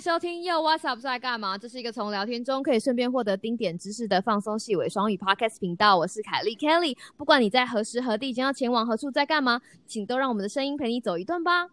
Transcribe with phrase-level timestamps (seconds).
[0.00, 1.58] 收听 Yo What's Up 在干嘛？
[1.58, 5.98] 这是一个从聊天中可以顺便获得丁点知识的放松细微双语 Podcast 频道。
[5.98, 11.68] 我是凯莉 Kelly，不管你在何时何地，将要前往何处，在干嘛，请都让我们的声音陪你走一段吧。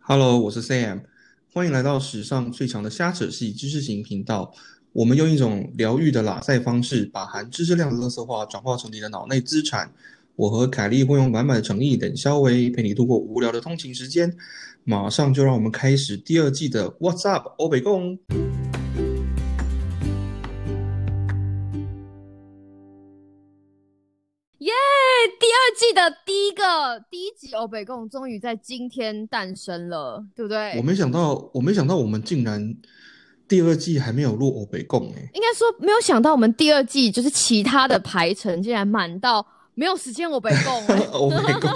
[0.00, 1.04] Hello，我是 Sam，
[1.50, 4.52] 欢迎来到史上最强的瞎扯系知识型频道。
[4.92, 9.90] 我们用一种疗愈的拉塞方式，把含知识量的垃圾话转化成你的脑内资产。
[10.36, 14.36] 我和凯莉会用满满的诚意等肖维，陪你度过无聊的通勤时间。
[14.82, 18.18] 马上就让我们开始第二季的 What's Up 欧北共。
[24.58, 24.72] 耶！
[25.38, 30.76] 第二季的第一个第一集欧北共终于在今天诞生了，对不对？
[30.76, 32.74] 我没想到，我没想到我们竟然
[33.46, 35.30] 第二季还没有录欧北共哎。
[35.32, 41.04] 应该说没有想到我们第二季就是其他的排程竟然满到没有时间欧北共、欸。
[41.12, 41.70] 欧北共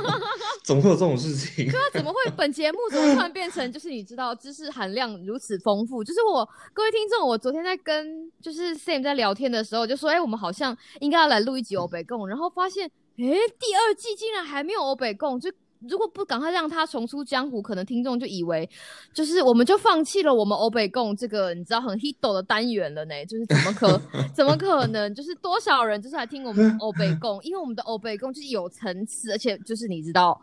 [0.64, 1.70] 怎么会有这种事情？
[1.70, 6.04] 对啊，怎么会本节目怎么突然变成就是你知道知识含量如此丰富？
[6.04, 13.24] 就是我各位听众，我昨天在跟就是 Sam 在聊天的时候就说，哎、我们好像应该要来录一集欧北共，然后发现，哎、
[13.58, 15.50] 第二季竟然还没有欧北共，就。
[15.88, 18.68] 如果不赶快让他重出江湖，可能听众就以为
[19.12, 23.14] 就是我们就放弃了我们欧北共这个你知道很 hit 的单元了呢？
[23.26, 24.00] 就是怎么可
[24.34, 25.14] 怎么可能？
[25.14, 30.40] 就是多少人就是来听我们 欧北共，因为我们的欧北共就是有层次，而且就是你知道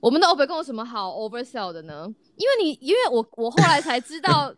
[0.00, 2.06] 我们的欧北共有什么好 oversell 的呢？
[2.36, 4.52] 因为你因为我我后来才知道。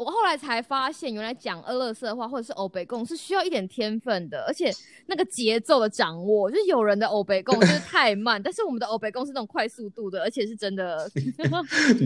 [0.00, 4.72] 我后来才发现，原来讲俄勒色话或者是欧北共是需要一点天分的，而且
[5.04, 11.06] 那个节奏的掌握，就是有人的欧北共就是太慢， 但是我们的欧北共是那种快速度的，而且是真的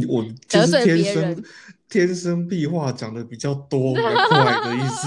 [0.08, 1.44] 我 就是得罪天别人生
[1.88, 5.06] 天生壁话讲的比较多比较快的意思？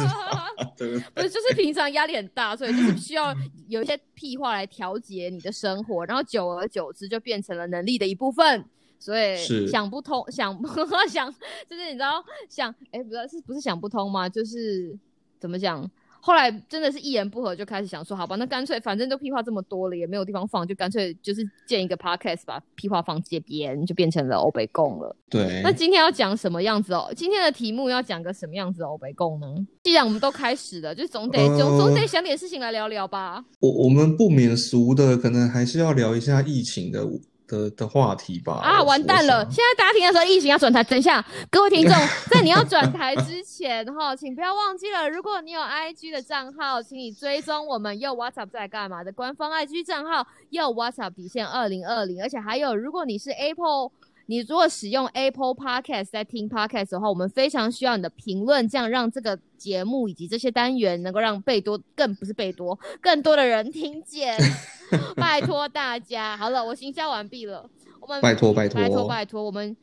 [1.14, 3.36] 不是，就是平常压力很大，所以就是需要
[3.68, 8.64] 有一些屁话来调节你的生活，然后久而久之就变成了能力的一部分。
[9.00, 10.54] 所以是想不通，想
[11.10, 11.32] 想
[11.70, 14.28] 就是你知道想哎、不是是不是想不通吗？
[14.28, 14.98] 就是
[15.40, 15.90] 怎么讲？
[16.20, 25.16] 后来真的是一言不合就开始想说，好吧，那干脆反正都屁话这么多了，也没有地方放，就干脆就是建一个 podcast 把屁话放街边，就变成了欧北共了。
[25.30, 27.14] 对那今天要讲什么样子哦？
[27.16, 29.48] 今天的题目要讲个什么样子的欧北共呢？
[29.84, 33.46] 既然我们都开始了，就总得呃总总得想点事情来聊聊吧。
[33.62, 37.06] 我我们不免俗的，可能还是要聊一下疫情的
[37.48, 38.60] 的的话题吧。
[38.62, 39.44] 啊，完蛋了！
[39.50, 40.84] 现在大家听的时候，疫情要转台。
[40.84, 41.94] 等一下，各位听众，
[42.30, 53.92] 在你要转台之前哈，请不要忘记了，如果你有 IG 的账号，请你追踪我们又 WhatsApp 在干嘛的官方 IG 账号又 WhatsApp 底线二零二零，而且还有，如果你是 Apple。
[54.28, 64.38] 你如果使用 Apple Podcast 在听 Podcast 的话，我们非常需要你的评论，这样让这个节目以及这些单元能够让贝多更不是贝多更多的人听见。
[65.16, 67.68] 拜托大家，好了，我行销完毕了。
[68.00, 69.76] 我们拜托拜托拜托拜托，我们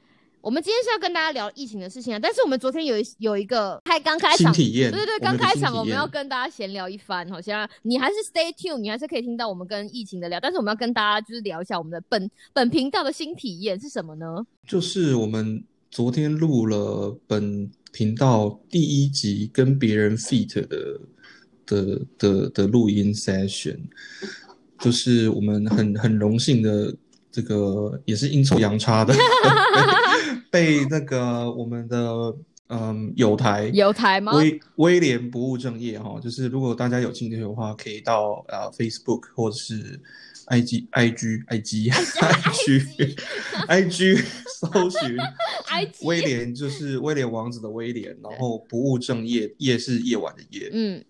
[0.44, 14.44] 我们今天是要跟大家聊疫情的事情啊，但是我们昨天有一有一个开刚开场，新体验，对对对，刚开场我们要跟大家闲聊一番，好像你还是 stay tuned，你还是可以听到我们跟疫情的聊，但是我们要跟大家就是聊一下我们的本本频道的新体验是什么呢？
[14.68, 21.00] 就是我们昨天录了本频道第一集跟别人 feat 的
[21.64, 23.78] 的的的录音 session，
[24.78, 26.94] 就是我们很很荣幸的
[27.32, 29.14] 这个也是阴错阳差的
[30.54, 32.32] 被那个我们的
[32.68, 34.32] 嗯友台有台吗？
[34.36, 40.00] 威威廉不务正业哈，就是如果大家有兴趣的话，可以到呃 Facebook 或者是
[40.46, 43.16] IG IG IG IG
[43.66, 45.18] IG 搜寻
[45.66, 50.70] IG 威廉，就是威廉王子的威廉，然后不务正业，夜是夜晚的夜。
[50.72, 51.04] 嗯，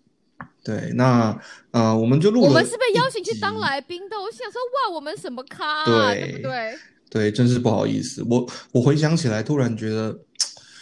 [0.63, 1.39] 对，那
[1.69, 3.59] 呃我们就录了，我们是被邀请去当。
[3.59, 6.79] 来宾的，我想说哇，我们什么咖、啊，对对不对？
[7.15, 10.19] 对，真是不好意思，我我回想起来，突然觉得。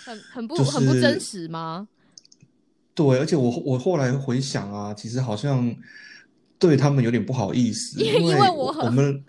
[0.03, 1.87] 很很不、就是很不真实吗？
[2.95, 5.71] 对，而且我我后来回想啊，其实好像
[6.57, 9.23] 对他们有点不好意思，因为因因为我我们很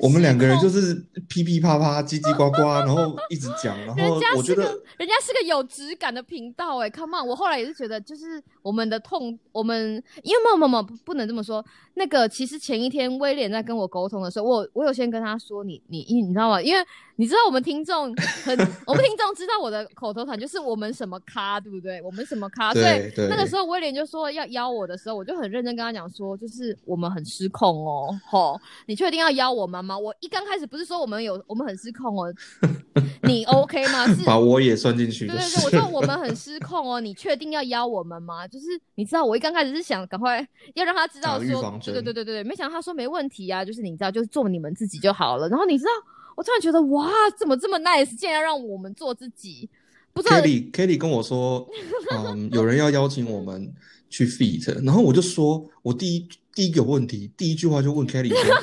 [0.00, 0.94] 我们两个人就是
[1.28, 4.62] 噼噼啪啪、叽叽呱呱，然后一直讲，然人后家是个我觉得
[4.96, 7.26] 人家是个有质感的频道哎，Come on！
[7.26, 11.64] 我后来也是觉得，就是我们的痛，我们因为没有没有不不能这么说。
[11.96, 16.60] 那个其实前一天威廉在跟我沟通的时候，我我有先跟他说，你你因你知道吗？
[16.60, 16.84] 因为
[17.14, 18.12] 你知道我们听众
[18.44, 22.02] 很，我们听众知道我的口头禅就是我们什么咖，对不对？
[22.02, 29.98] 我们什么咖，对对那个时候威廉就说要邀我的时候，我就很认真跟他讲说，就是我们很失控哦，吼，你确定要邀我们吗？
[29.98, 32.32] 我一刚开始不是说我们有我们很失控哦，
[33.24, 34.06] 你 OK 吗？
[34.14, 38.46] 是 把我也算进去，对对对，就是我说我们很失控哦，你确定要邀我们吗？
[38.46, 45.48] 就是你知道，我一刚开始是想赶快要让他知道说，对对对对对，没想到他说没问题啊，就是你知道，就是做你们自己就好了。
[45.48, 45.90] 然后你知道，
[46.36, 47.08] 我突然觉得哇，
[47.38, 49.68] 怎么这么 nice，竟然要让我们做自己。
[50.12, 51.68] 不知道 Kelly Kelly 跟我说，
[52.12, 53.74] 嗯， 有人要邀请我们
[54.08, 58.54] 去 feat，然后我就说，我第一第一个问题，第一句话就问 Kelly 说，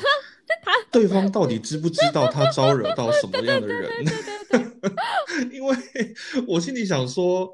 [0.92, 3.90] 对方到底知不知道他招惹到什么样的人？
[5.52, 5.76] 因为
[6.46, 7.48] 我心里想说，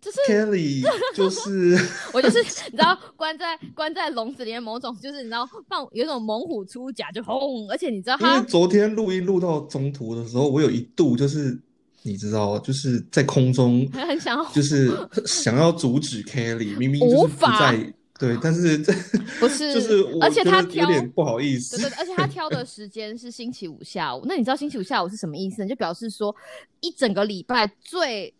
[0.00, 0.82] 就是 Kelly
[1.14, 1.78] 就是
[2.12, 11.58] 我就是你知道关在关在笼子里面，某种就是你知道放有一种猛虎出甲就轰，而且你知道因为他昨天录音录到中途的时候，我有一度就是
[12.02, 14.90] 你知道，就是在空中很 很想要就是
[15.24, 18.92] 想要阻止 Kelly，明明就是不无法在对，但是这
[19.40, 24.22] 不是就是我而且他挑有点不好意思对对，对，而且他挑的 时间是星期五下午。
[24.26, 25.68] 那你知道星期五下午是什么意思呢？
[25.68, 26.34] 就表示说
[26.80, 28.32] 一整个礼拜最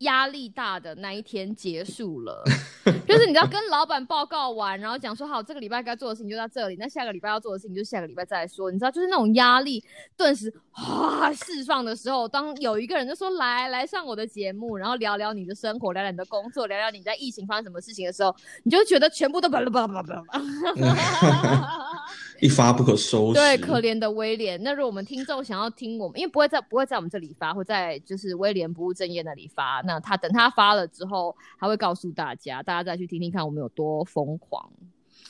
[0.00, 2.44] 压力大的那一天结束了，
[3.08, 8.70] 就是你知道跟老板报告完，然后讲说好这个礼拜该做的事情就到这里，那下个礼拜要做的事情就下个礼拜再来说。
[8.70, 9.82] 你知道，就是那种压力
[10.16, 21.68] 顿时哗释放的时候，当有一个人就说来来上我的节目，然后聊聊你的生活，聊聊你的工作，聊聊你在疫情发生什么事情的时候，你就会觉得全部都巴拉巴拉巴拉巴拉。
[22.40, 23.34] 一发不可收拾。
[23.34, 24.62] 对，可怜的威廉。
[24.62, 29.82] 那如果我们听众想要听我们，因为不会在不会在我们这里发，会在就是威廉不务正业那里发。
[29.86, 34.70] 那他等他发了之后，他会告诉大家，大家再去听听看我们有多疯狂，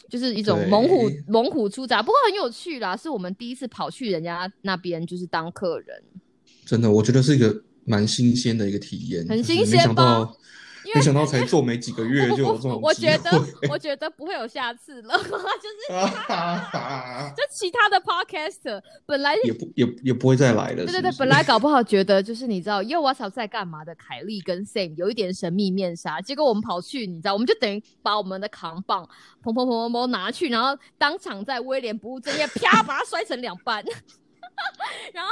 [0.09, 2.03] 就是一种猛虎猛虎出闸。
[2.03, 6.03] 不过很有趣啦，是我们第一次跑去人家那边就是当客人，
[6.65, 10.29] 真的，我觉得是一个蛮新鲜的一个体验，很新鲜吧
[10.95, 13.31] 没想到，因为没想到才做没几个月就有这种我机觉得
[13.71, 15.33] 我觉得不会有下次了， 就是
[17.37, 20.85] 就其他的 podcaster 本来也不也也不会再来了。
[20.85, 29.09] 对对对，本来搞不好觉得就是你知道，又 What's Up 在干嘛的凯莉跟 Sam 有一点神秘面纱，结果我们跑去，你知道，我们就等于把我们的扛棒
[29.43, 33.85] 砰砰砰砰砰拿去，然后当场在威廉不务正业啪把它摔成两半，
[35.13, 35.31] 然后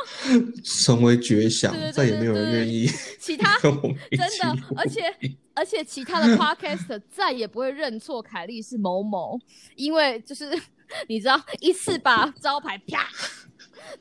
[0.63, 2.87] 成为绝响对对对，再也没有人愿意
[3.19, 5.03] 其他 真的，而且
[5.55, 9.39] 而且其他的 podcaster 再也不会认错凯莉是某某，
[9.77, 10.51] 因为就是
[11.09, 13.09] 你知道，一次把招牌啪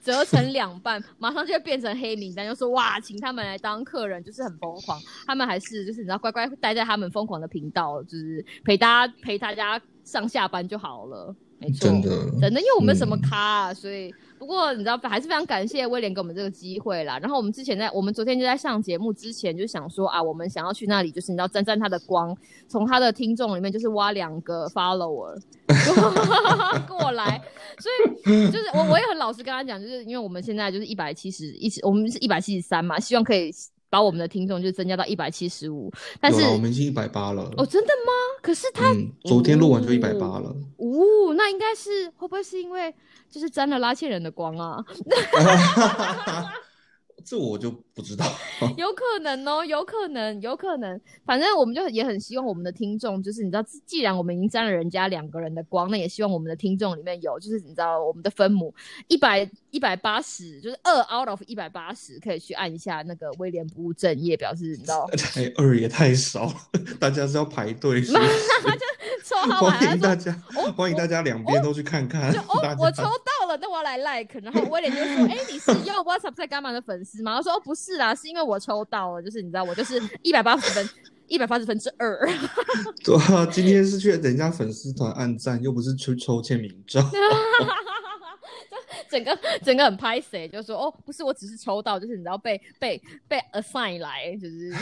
[0.01, 4.99] 折成两半，马上就会变成黑名单，就说哇，请他们来当客人，就是很疯狂。
[5.25, 11.35] 他们还是就是你知道，乖乖待在他们疯狂的频道，就是陪大家陪大家上下班就好了。
[11.63, 12.09] 没错，真的。
[12.41, 17.17] 真的，因为我们什么嗯咖、啊，所以不过你知道，还是非常感谢威廉给我们这个机会啦。
[17.19, 22.35] 然后我们之前在我们昨天就在上节目之前就想说啊，我们想要去那里，就是你知道沾沾他的光，
[22.67, 25.39] 从他的听众里面就是挖两个 follower
[26.87, 27.41] 过来，
[27.79, 27.91] 所
[28.33, 33.51] 以就是我我也很老实跟他讲，就是因为我们现在就是一百七十一，我们是一百七十三嘛，希望可以
[33.93, 37.43] 把我们的听众就增加到一百七十五，但是，我们已经一百八了。
[37.57, 38.11] 哦，真的吗？
[38.41, 40.49] 可是他嗯，昨天录完就一百八了。
[40.77, 42.91] 哦，那应该是会不会是因为
[43.29, 44.83] 就是沾了拉线人的光啊？
[47.25, 48.25] 这我就不知道。
[48.77, 50.99] 有可能哦，有可能，有可能。
[51.25, 58.73] 反正我们就也很希望我们的听众，就是你知道，既然我们已经沾了人家两个人的光，那也希望我们的听众里面有，就是你知道我们的分母
[59.07, 66.53] 一百一百八十，就是二 out of 一百八十，可以去按一下那个威廉不务正业，表示你知道 才二也太少了，
[66.99, 68.01] 大家是要排队
[69.59, 72.31] 欢迎大家，哦欢迎大家两边都去看看。
[72.31, 74.39] 就哦，我抽到了，那我要来 like。
[74.41, 80.89] 然后威廉就说：“哎、你是用 WhatsApp 在干嘛的粉丝吗？”我说：“哦，不是啦，是因为我抽到了，就是你知道，我就是一百八十分，
[81.27, 82.27] 一百八十分之二。
[83.03, 87.01] 对啊，今天是去人家粉丝团按赞，又不是去抽签名照。
[89.09, 94.73] 整个整个很拍谁，就说哦，不是，我只是抽到，就是你知道被被被 assign 来，就是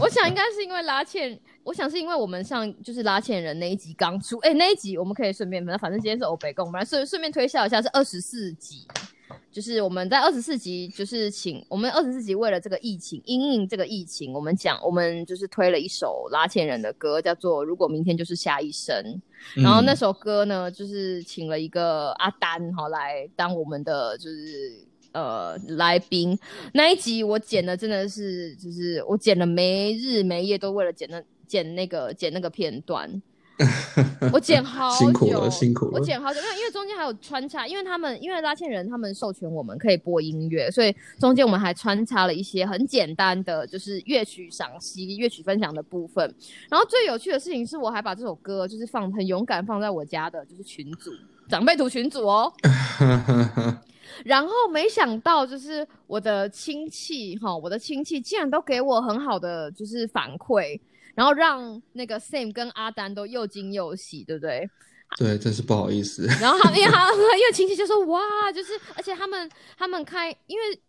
[0.00, 8.84] 我想应该是因为拉欠，我想是因为我们上就是拉欠人那一集刚出，哎、那一集我们可以顺便，反正今天是欧北共，我们来顺顺便推销一下，是二十四集。
[9.50, 18.94] 就是我们在二十四集，就是请我们二十四集为了这个疫情，因应这个疫情，我们讲我们就是推了一首拉纤人的歌，叫做《如果明天就是下一生》。
[19.62, 24.78] 然后那嗯首歌呢，就是请了一个阿丹哈来当我们的就是
[25.12, 26.38] 呃来宾。
[26.72, 33.22] 那一集我剪的真的是，就是我剪了没日没夜，都为了剪那剪那个剪那个片段。
[34.32, 46.32] 我剪好久，辛苦了辛苦了我剪好久，因为因为中间还有穿插，因为他们因为拉线人他们授权我们可以播音乐，所以中间我们还穿插了一些很简单的，就是乐曲赏析、乐曲分享的部分。
[46.68, 51.10] 然后最有趣的事情是，我还把这首歌就是放很勇敢放在我家的就是群组
[51.48, 52.52] 长辈图群组哦。
[54.24, 60.80] 然后没想到，就是我的亲戚哈，我的亲戚竟然都给我很好的就是反馈，
[61.14, 64.68] 然后让那个 Sam 跟阿丹都又惊又喜，对不对？
[65.16, 66.26] 对，真是不好意思。
[66.40, 70.80] 然后他们因为他 因为亲戚就说哇，就是而且他们他们开，因为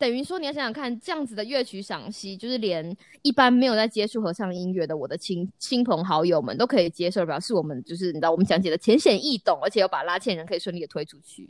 [0.00, 11.46] 等于说你要想想看，这样子的乐曲赏析，就是连一般没有在接触合唱音乐的我的亲亲朋好友们都可以接受，表示我们就是你知道我们讲解的浅显易懂，而且又把拉纤人可以顺利的推出去。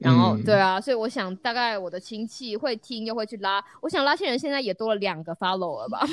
[0.00, 6.06] 然后嗯对啊，所以我想大概我的亲戚会听又会去拉，我想拉线人现在也多了两个 follow 了吧？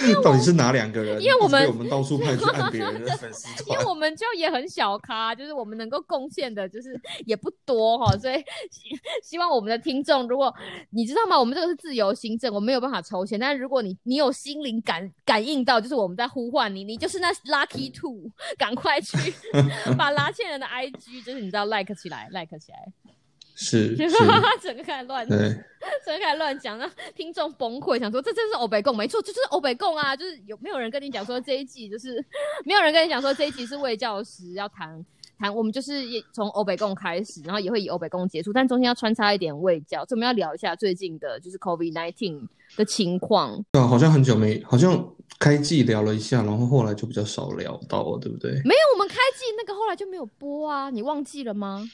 [0.22, 1.20] 到底是哪两个人？
[1.22, 3.68] 因为我们到处派去按别人的 粉丝团。
[3.68, 8.36] 因为我们就也很小咖，就是我们能够贡献的，就是也不多哈，所以
[8.70, 10.54] 希希望我们的听众，如果
[10.90, 11.38] 你知道吗？
[11.38, 19.16] 我们这个是自由行政，我没有办法抽钱，但是如果你你有心灵感感应到，就是我们在呼唤你，你就是那 lucky two，赶快去
[19.98, 22.92] 把拉线人的 IG，就是你知道 like 起来，like 起来，
[23.54, 24.08] 是是，
[24.60, 25.38] 整个开始乱对，
[26.04, 30.16] 整个开始乱讲，让 听众崩溃，想说这真是欧北共，没错，这就是欧北共啊！
[30.16, 32.24] 就是有没有人跟你讲说这一季就是
[32.66, 35.04] 没有人跟你讲说这一集是魏教师要谈
[35.38, 42.40] 谈，我们就是也从欧北共开始，然后也会以欧北共结束，但中间要穿插一点魏教，所以我们要聊一下最近的就是 COVID nineteen
[42.76, 43.64] 的情况。
[43.72, 48.50] 对啊，好像很久没，好像开季聊了一下，然后后来就比较少聊到了，对不对？
[48.64, 51.88] 没有，我们开季那个后来就没有播啊，你忘记了吗？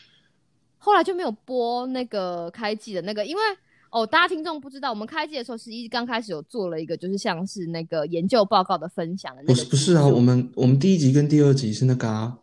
[0.83, 3.43] 后来就没有播那个开季的那个，因为
[3.91, 12.39] 哦，大家听众不知道，我们开季的时候是一刚开始有做了一个，就是像是那个研究报告的分享的那不是不是啊，我们我们第一集跟第二集是那个啊，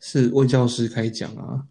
[0.00, 1.64] 是魏教师开讲啊，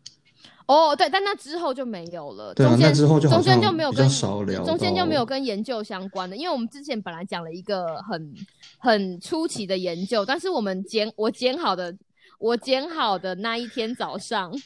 [0.65, 8.34] 哦，对，但那之后就没有了，对啊中间那之后就中间就没有跟少聊中间就没有跟研究相关的，因为我们之前本来讲了一个很
[8.79, 11.96] 很初期的研究，但是我们剪我剪好的。
[12.41, 14.51] 我剪好的那一天早上，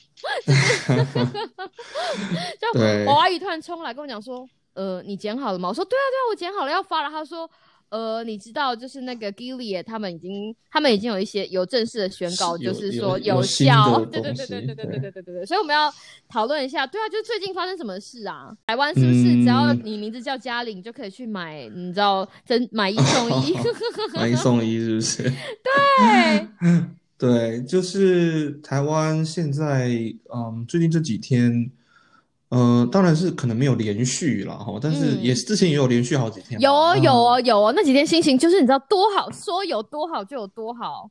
[2.60, 7.50] 就对我阿姨突然冲来跟我讲说：“呃，你剪好了吗？”我说：“对啊，对啊，我剪好了，要发了。”他说
[7.90, 14.00] ：“呃，你知道，就是那个 Gilead 他们已经，他们已经有一些有正式的宣告，就是有说有效。
[14.00, 15.46] 的对对对对对对对对对对。
[15.46, 15.94] 所以我们要
[16.30, 18.56] 讨论一下，对啊，就最近发生什么事啊？
[18.68, 23.54] 台湾是不是只要嗯你名字叫嘉玲，就可以去买，你知道，真买一送一？
[24.16, 25.24] 买一送一是不是？
[25.62, 26.48] 对，
[27.18, 29.90] 对，就是台湾现在，
[30.34, 31.72] 嗯，最近这几天，
[32.50, 41.10] 呃，当然是可能没有连续了，哈，但是嗯也是之前也有连续好几天有嘛哦有哦有哦，那几天心情就是你知道多好，说有多好就有多好。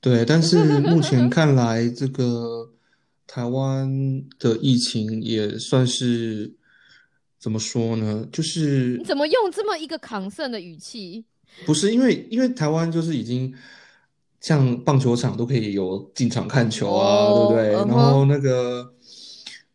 [0.00, 2.70] 对，但是 目前看来，这个
[3.26, 3.90] 台湾
[4.38, 6.54] 的疫情也算是
[7.38, 8.26] 怎么说呢？
[8.30, 11.24] 就是你怎么用这么一个抗胜的语气？
[11.64, 13.52] 不是因为因为台湾就是已经
[14.40, 17.72] 像棒球场都可以有进场看球啊，对不对？
[17.72, 18.92] 然后那个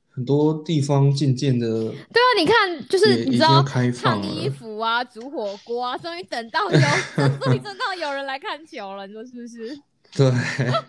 [0.10, 6.80] 很多地方渐渐的，对啊，你看，就是你知道烫衣服啊，煮火锅啊，终于等到有，
[7.42, 9.78] 终于等到有人来看球了，你说是不是？
[10.14, 10.30] 对，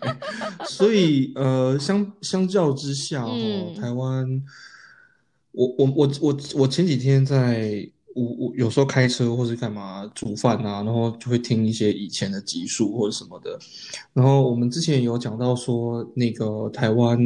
[0.67, 4.43] 所以呃，相相较之下，哦，嗯台湾，
[5.53, 13.57] 我我我我我前几天在我我有时候开车或是干嘛煮饭啊，然后就会听一些以前的集数或者什么的，
[14.13, 17.19] 然后我们之前有讲到说那个台湾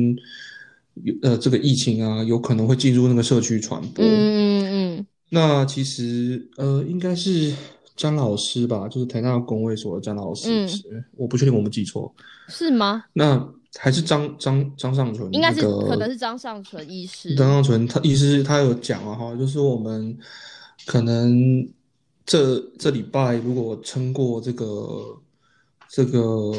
[1.03, 7.53] 有呃这个疫情啊，有可能会进入那个社区传播，嗯嗯嗯那其实呃，应该是
[7.95, 12.13] 詹老师吧，就是台大工卫所的詹老师，嗯是我不确定我没记错。
[12.17, 13.03] 嗯，是吗？
[13.11, 13.45] 那
[13.77, 17.35] 还是张张张尚存，应该是那个可能是张尚存医师。
[17.35, 20.17] 张尚存，他医师他有讲啊哈，就是我们
[20.87, 21.67] 可能
[22.25, 25.15] 这这礼拜如果撑过这个
[25.89, 26.51] 这个，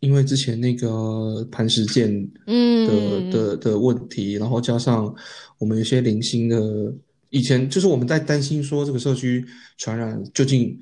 [0.00, 3.30] 因为之前那个磐石舰的嗯。
[3.30, 5.12] 的的的问题，然后加上
[5.58, 6.92] 我们有些零星的，
[7.30, 9.44] 以前就是我们在担心说这个社区
[9.78, 10.78] 传染究竟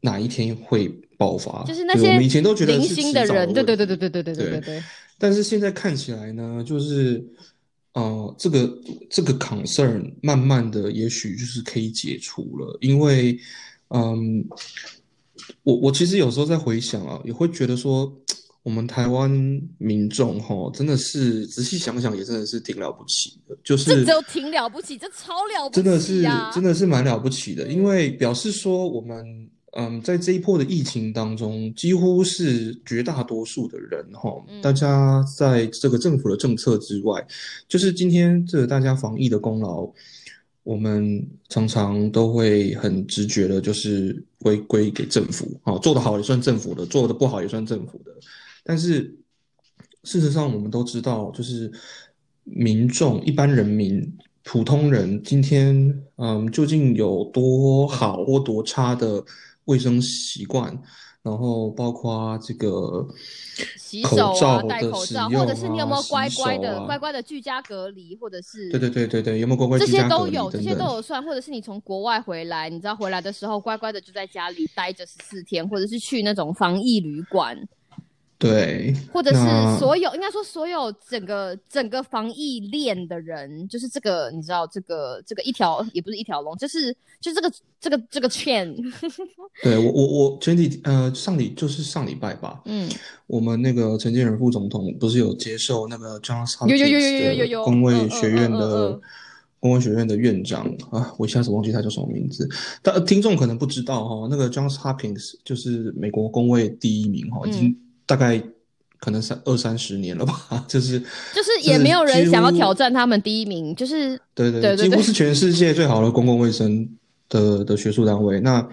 [0.00, 4.60] 哪一天会爆发，就是那些我们以前都觉得零星的人，对对对对对对对对对。
[4.60, 4.82] 对。
[5.18, 7.24] 但是现在看起来呢，就是
[7.98, 8.72] 呃，这个
[9.10, 13.36] 这个 concern 慢慢的也许就是可以解除了，因为
[13.88, 14.46] 嗯，
[15.64, 18.12] 我我其实有时候在回想啊，也会觉得说，
[18.62, 19.28] 我们台湾
[19.78, 26.22] 民众哈，真的是仔细想想也真的是挺了不起的，就是这只有挺了不起，这超了不起真的是！
[26.54, 37.24] 真的是蛮了不起的，因为表示说我们嗯，在这一波的疫情当中，几乎是绝大多数的人哈，嗯大家在这个政府的政策之外，
[37.68, 39.88] 就是今天这个大家防疫的功劳，
[40.62, 48.12] 我们常常都会很直觉的，就是归归给政府啊，做得好也算政府的，做得不好也算政府的，
[48.64, 49.14] 但是
[50.04, 51.70] 事实上我们都知道，就是
[52.44, 54.16] 民众一般人民。
[54.44, 59.22] 普通人今天，嗯，究竟有多好或多差的
[59.68, 60.76] 卫生习惯，
[61.22, 63.06] 然然后包括这个
[63.76, 66.86] 洗手啊，口罩戴的使用口罩，或者是你有没有啊乖乖的、啊。
[66.86, 77.54] 乖乖的居家隔离，或者是对对对对对，有没有乖乖这些都有，这些都有算，或者是你从国外回来，你知道回来的时候乖乖的就在家里待着十四天，或者是去那种防疫旅馆，
[78.38, 88.76] 对，或者是所有应该说所有整个整个防疫链的人，就是这个你知道这个这个一条也不是一条龙，就是就这个这个这个 chain，
[89.62, 92.88] 对我我我前几呃上礼就是上礼拜吧，嗯，
[93.26, 99.00] 我们那个陈建仁副总统不是有接受那个 Johns 有有有有有 Hopkins 有有的工卫学院的嗯。
[99.60, 102.48] 工卫学院的院长啊，我一下子忘记他叫什么名字，
[102.80, 107.52] 但呃听众可能不知道哈，那个 Johns Hopkins 就是美国工卫第一名哈，已嗯。
[107.52, 107.76] 经
[108.08, 108.42] 大概
[108.98, 116.88] 可能三二三十年了吧， 就是就是也没有人想要挑战他们第一名，就是对对对几乎是全世界最好的公共卫生
[117.28, 118.40] 的的学术单位。
[118.40, 118.66] 那，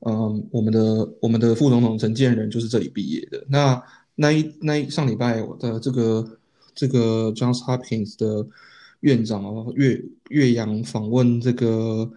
[0.00, 3.42] 嗯，我们的我们的副总统陈建仁就是这里毕业的。
[3.48, 3.82] 那
[4.14, 6.38] 那一那一上礼拜我的这个
[6.74, 8.46] 这个 Johns Hopkins 的
[9.00, 12.08] 院长哦，岳岳阳访问这个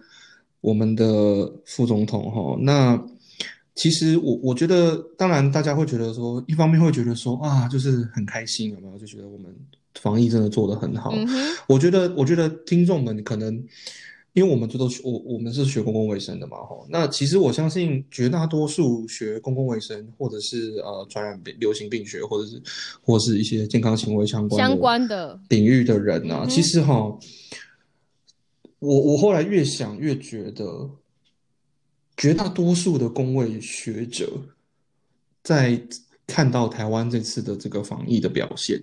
[0.60, 3.02] 我们的副总统哈、那。
[3.74, 8.98] 其实我我觉得，当然大家会觉得说，一方面会觉得说啊，就是很开心，有没有？
[8.98, 9.54] 就觉得我们
[9.98, 11.12] 防疫真的做得很好。
[11.14, 11.26] 嗯，
[11.66, 13.54] 我觉得，我觉得听众们可能，
[14.32, 16.76] 因为我们这都学我我们是学公共卫生的嘛，哈。
[16.88, 22.60] 那其实我相信绝大多数学公共卫生或者是呃传染病、流行病学，或者是
[23.02, 26.94] 或是一些健康行为相关相关的，领域的人啊，嗯其实哈，
[28.78, 30.90] 我我后来越想越觉得，
[32.20, 34.30] 绝大多数的公卫学者
[35.42, 35.82] 在
[36.26, 38.78] 看到台湾这次的这个防疫的表现，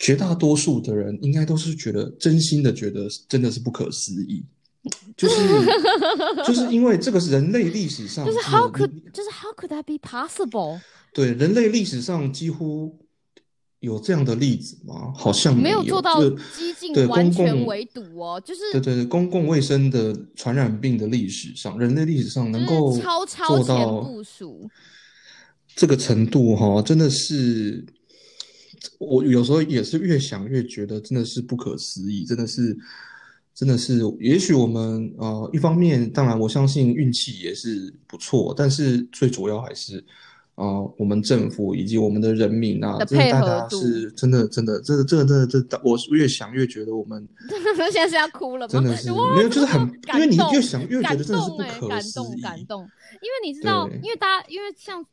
[0.00, 4.44] 绝大多数的人应该都是觉得真心的觉得真的是不可思议，
[5.16, 5.36] 就是
[6.44, 10.80] 就是因为这个是人类历史上就是 how could 就是 how could that be possible？
[11.12, 12.98] 对人类历史上几乎
[13.84, 15.12] 有这样的例子吗？
[15.14, 24.68] 好像没有有做到这个激进对完全围堵哦，就是对对对，公共卫生的传染病的历史上，人类历史上能够超超前做到部署，
[25.76, 27.84] 这个程度哈，真的是
[28.98, 32.76] 我有时候也是越想越觉得真的是不可思议，真的是
[33.54, 40.04] 真的是，也许我们呃一方面当然我相信运气也是不错，但是最主要还是。
[40.54, 47.28] 啊、我们政府以及我们的人民啊，的真的大配合度家是真的真的，这个这个真的真的，我越想越觉得我们
[47.90, 48.72] 现在是要哭了吗？
[48.72, 52.22] 真的是哇没有，就是很，因感为你动越想越觉感得真的是不动哎、感可思议。
[52.24, 55.04] 动感动，因为你知道，因为大家因为像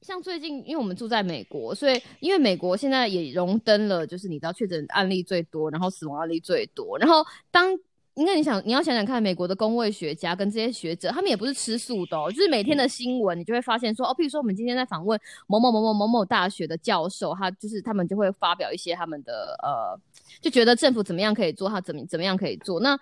[0.00, 7.78] 像最近，因为我们住在美国，所以因为美国现在也荣登了，就是你知道确诊案例最多，然后死亡案例最多，然后当。
[8.14, 19.98] 因为你想，你要想想看，美国的工位学家跟这些学者，他们也不是吃素的哦，就是每天的新闻，你就会发现说，哦，譬如说我们今天在访问某某某某某某大学的教授，他就是他们就会发表一些他们的呃，
[20.42, 22.80] 就觉得政府怎么样可以做，他怎么怎么样可以做。
[22.80, 22.98] 那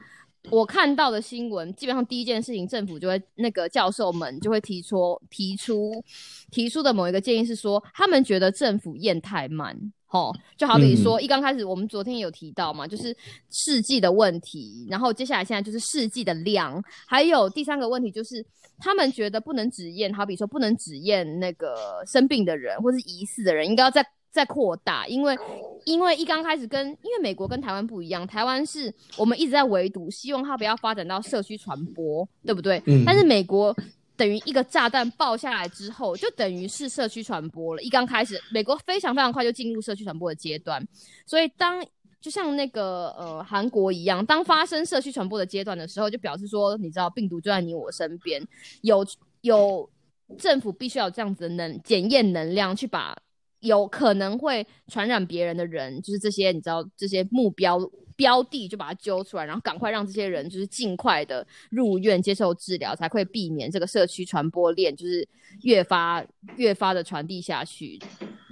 [0.48, 6.04] 我看到的新闻，基本上第一件事情，政府就会那个教授们就会提出提出
[6.52, 9.92] 提出的某一个建议是说，他们觉得政府验太慢。
[10.12, 13.16] 吼，就好比说，一刚开始我们昨天有提到嘛，就是
[13.48, 18.44] 试剂的问题，然后接下来现在就是试剂的量，还有第三个问题就是
[18.76, 25.38] 他们觉得不能只验，好比说不能只验那个生病的人或是疑似的人，应该要再再扩大，因为
[25.84, 32.82] 因为一刚开始跟因为美国跟台湾不一样，台湾是我们一直在围堵，希望它不要发展到社区传播，对不对？
[32.86, 33.72] 嗯但是美国。
[34.20, 37.80] 等于一个炸弹爆下来之后，就等于是社区传播了。
[37.80, 40.86] 一刚开始，美国非常非常快就进入社区传播的阶段，
[41.24, 41.82] 所以当
[42.20, 48.46] 就像那个呃韩国一样，当发生社区传播的阶段的时候，就表示说，你知道病毒就在你我身边，
[48.82, 49.06] 有
[49.40, 49.88] 有
[50.36, 53.16] 政府必须要有这样子的能检验能量去把
[53.60, 57.78] 有可能会传染别人的人，就是这些你知道这些目标
[58.20, 65.26] 标的，就把它揪出来，然后赶快让这些人就是尽快的入院接受治疗，才会避免这个社区传播链就是
[65.62, 66.22] 越发
[66.56, 67.98] 越发的传递下去。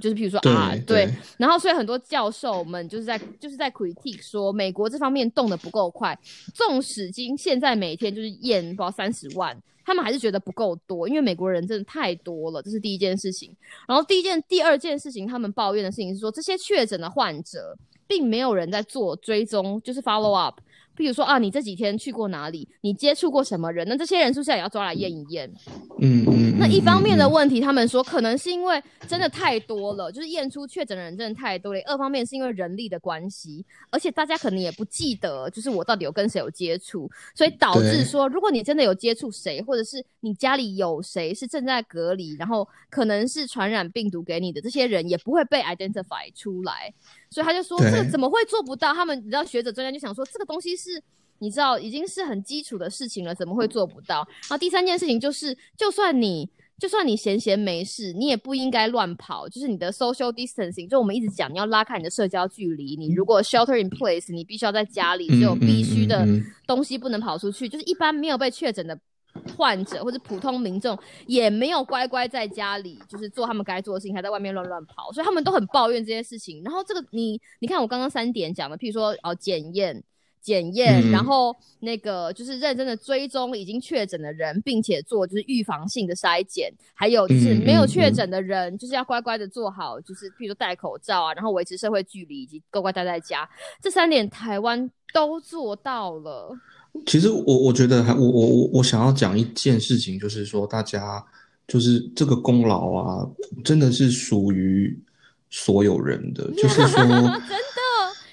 [0.01, 6.19] 就是譬如说啊，对对，然后所以很多教授们就是在就是在 critique 说美国这方面动的不够快，
[6.55, 9.55] 纵使今现在每天就是验不知道三十万，
[9.85, 13.55] 他们还是觉得不够多，因为美国人真的太多了，这是第一件事情。
[13.87, 17.77] 然后第一件、第二件事情，他们抱怨的事情是说，这些确诊的患者
[18.09, 20.59] 并没有人在做追踪，就是 follow up，
[20.97, 22.67] 比如说啊，你这几天去过哪里？
[22.81, 23.87] 你接触过什么人？
[23.87, 25.49] 那这些人是不是也要抓来验一验？
[26.01, 26.59] 嗯嗯。
[26.59, 31.81] 那一方面的问题，他们说可能是因为真的太多了，就是验出确诊的人真的太多了。
[31.87, 46.93] 二方面是因为人力的关系，而且大家可能也不记得，就是我到底有跟谁有接触，所以导致说，如果你真的有接触谁，或者是你家里有谁是正在隔离，然后可能是传染病毒给你的，这些人也不会被 identify 出来。
[47.31, 48.93] 所以他就说，这个怎么会做不到？
[48.95, 51.03] 他们你知道，学者专家就想说，这个东西是，
[51.39, 54.27] 你知道，已经是很基础的事情了，怎么会做不到？
[54.43, 59.49] 然后第三件事情就是，就算你就算你闲闲没事，你也不应该乱跑。
[59.49, 62.97] 就是你的 social distancing，就我们一直讲，你要拉开你的社交距离。
[62.97, 66.27] 你如果 shelter in place，你必须要在家里，只有必须的
[66.67, 67.69] 东西不能跑出去。
[67.69, 68.99] 就是一般没有被确诊的。
[69.57, 76.63] 患者 或者普通民众也没有乖乖在家里，就是做他们该做的事情，还在外面乱乱跑，所以他们都很抱怨这些事情。
[76.63, 80.03] 然后这个你你看我刚刚三点讲的，譬如说哦检验
[80.41, 93.49] 检验，然后那个就是认真的追踪已经确诊的人，并且做就是预防性的筛检，还有就是没有确诊的人，就是要乖乖的做好，就是譬如说戴口罩啊，然后维持社会距离以及乖乖待在家，
[93.83, 96.57] 这三点台湾都做到了。
[97.07, 101.25] 其实我我觉得还我我我我想要讲一件事情，就是说大家
[101.67, 103.27] 就是这个功劳啊，
[103.65, 104.99] 真的是属于
[105.51, 107.01] 所有人的，就是说。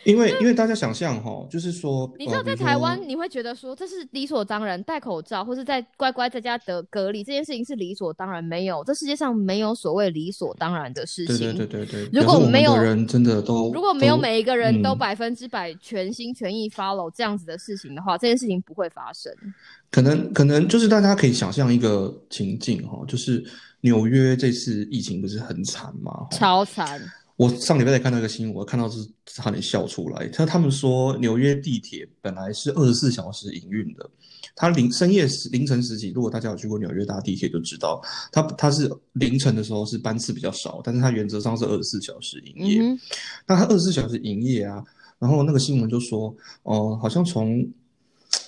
[0.06, 11.38] 因为因为大家想象哈，就是说，你知道在台湾，你会觉得说这是理所当然，戴口罩或是在乖乖在家得隔离这件事情是理所当然，没有，这世界上没有所谓理所当然的事情。
[11.38, 12.22] 对对对对对。
[12.22, 19.34] 如果没有人真的都，如果没有每一个人都百分之百全心全意 follow 这样子的事情的话，这件事情不会发生。
[19.90, 23.44] 可能可能就是大家可以想象一个情境哈，就是
[23.82, 26.28] 纽约这次疫情不是很惨吗？
[26.32, 27.02] 超惨。
[27.38, 30.26] 我上礼拜才看到一个新闻，我看到是差点笑出来。
[30.30, 34.10] 他他们说纽约地铁本来是二十四小时营运的，
[34.56, 42.82] 它凌深夜时凌晨时几，如果大家有去过纽约搭地铁就知道，它它是凌晨的时候是班次比较少，但是它原则上是二十四小时营业。
[43.46, 44.82] 那它二十四小时营业啊，
[45.20, 47.68] 然后那个新闻就说，哦，好像从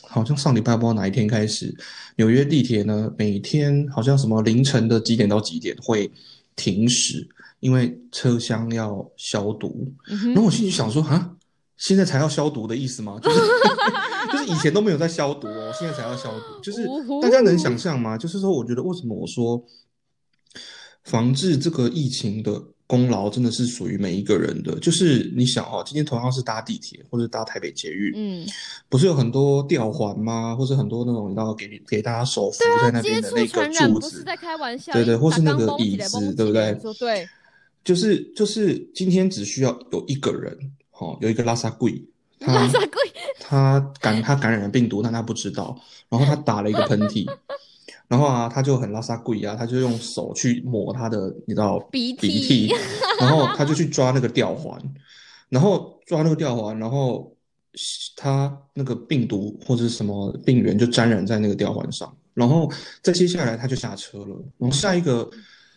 [0.03, 1.75] 好像上礼拜不知道哪一天开始，
[2.15, 6.09] 纽约地铁呢每天好像什么凌晨的几点到几点会
[6.55, 7.27] 停驶。
[7.59, 11.35] 因为车厢要消毒，然后我心里想说啊，
[11.75, 13.19] 现在才要消毒的意思吗？
[13.21, 13.39] 就是
[14.31, 16.85] 就是以前都没有在消毒哦，现在才要消毒，就是
[17.21, 18.17] 大家能想象吗？
[18.17, 19.63] 就是说，我觉得为什么我说
[21.03, 24.77] 防治这个疫情的功劳真的是属于每一个人的？
[24.79, 28.47] 就是你想哦，今天同样是搭地铁或者搭台北捷运，嗯，
[28.87, 30.55] 不是有很多吊环吗？
[30.55, 36.77] 或者很多那种你知道给给大家手扶在那边的那个柱子，在开玩笑，对对，或是那个椅子，对不对？
[36.99, 37.27] 对。
[37.87, 40.53] 就是就是今天只需要有一个人，
[40.99, 42.03] 哦，有一个拉萨贵，
[42.39, 45.73] 拉萨贵， 他感他感染了病毒，但他不知道，
[46.09, 47.25] 然后他打了一个喷嚏，
[48.09, 52.73] 然后啊，他就很拉萨贵啊，他就用手去抹他的，你知道鼻涕，
[53.21, 54.77] 然后他就去抓那个吊环，
[55.47, 57.33] 然后抓那个吊环，然后
[58.17, 62.69] 他那个病毒或者是什么病原就沾染在那个吊环上，然后
[63.01, 65.31] 再接下来他就下车了，然后下一个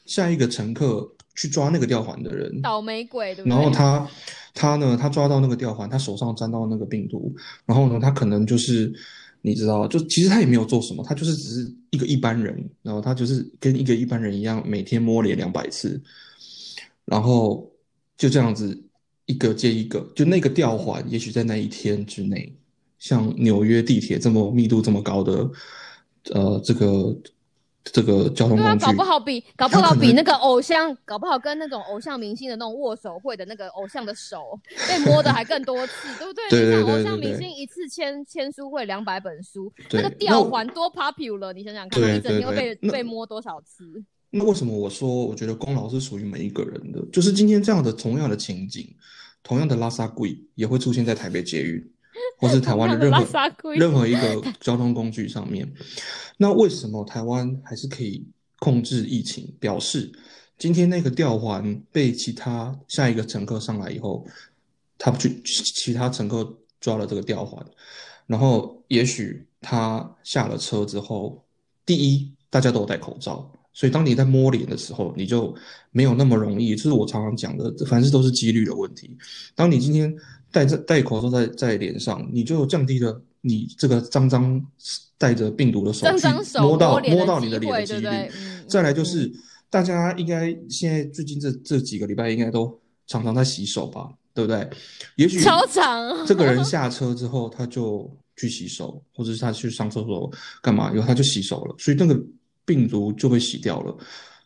[0.07, 1.09] 下一个乘客。
[1.37, 3.55] 去抓那个吊环的人，倒霉鬼，对不对？
[3.55, 4.07] 然后他，
[4.53, 8.93] 他呢，他抓到那个吊环，他手上沾到那个病毒，然后呢，他可能就是，
[9.41, 15.99] 你知道，就其实他也没有做什么，他就是只是一个一般人，然后他就是跟一个一般人一样，每天摸脸两百次，
[17.05, 17.71] 然后
[18.19, 18.79] 就这样子
[19.27, 22.53] 一个接一个，就那个吊环，也许在那一天之内，
[22.99, 25.51] 像纽约地铁这么密度这么高的，
[26.33, 27.17] 呃，这个。
[27.83, 36.49] 这个交通工具，搞不好比搞不好比那个偶像，搞不好跟那种偶像明星的那种握手会的那个偶像的手被摸的还更多次，对不对？
[36.51, 44.05] 对对对偶像明星一次签签书会两百本书，那个吊环多 popular，你想想看，一整天被被摸多少次？
[44.31, 47.03] 那为什么我说我觉得功劳是属于每一个人的？
[47.11, 48.95] 就是今天这样的同样的情景，
[49.43, 51.83] 同样的拉萨贵也会出现在台北捷运。
[52.41, 55.71] 或是台湾的任何任何一个交通工具上面，
[56.39, 58.27] 那为什么台湾还是可以
[58.59, 59.55] 控制疫情？
[59.61, 60.11] 表示
[60.57, 64.27] 今天那个吊环被其他下一个乘客上来以后，
[64.97, 66.51] 他去其他乘客
[66.81, 67.63] 抓了这个吊环，
[68.27, 71.45] 然后也许他下了车之后，
[71.85, 75.55] 第一大家都有戴口罩，所以当你在摸脸的时候，你就
[75.91, 76.75] 没有那么容易。
[76.75, 79.15] 就是我常常讲的，凡事都是几率的问题。
[79.55, 80.17] 当你今天。
[80.53, 84.65] 戴着戴口罩在在脸上，你就降低了你这个脏脏
[85.17, 86.27] 带着病毒的手去
[86.61, 88.31] 摸到摸到你的脸的几率。
[88.69, 89.31] 再来就是
[89.69, 94.69] 大家应该现在最近这这几个礼拜应该都常常在洗手吧，对不对？
[95.17, 100.31] 也许超长这个人下车之后他就去洗手，或者是他去上厕所
[100.63, 102.19] 干嘛，然后他就洗手了，所以那个
[102.65, 103.97] 病毒就被洗掉了，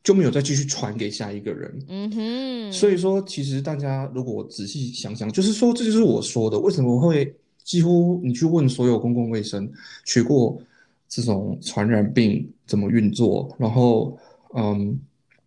[0.05, 1.77] 就没有再继续传给下一个人。
[1.89, 9.69] 嗯哼，所以说，其实大家如果仔细想想，就是说，这就是我说的，为什么会几乎你去问所有公共卫生
[10.05, 10.61] 学过
[11.09, 14.17] 这种传染病怎么运作，然后
[14.55, 14.95] 嗯，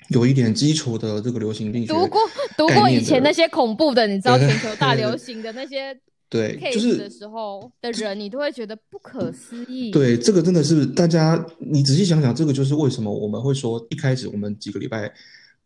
[0.09, 2.19] 有一点基础的这个流行病学读过
[2.57, 5.95] 读过以前那些恐怖的，你知道全球大 流行的那些
[6.29, 15.09] 对，就是的时候的人，你都会觉得不可思议。，对，这个真的是大家，你仔细想想，这个就是为什么我们会说，一开始我们几个礼拜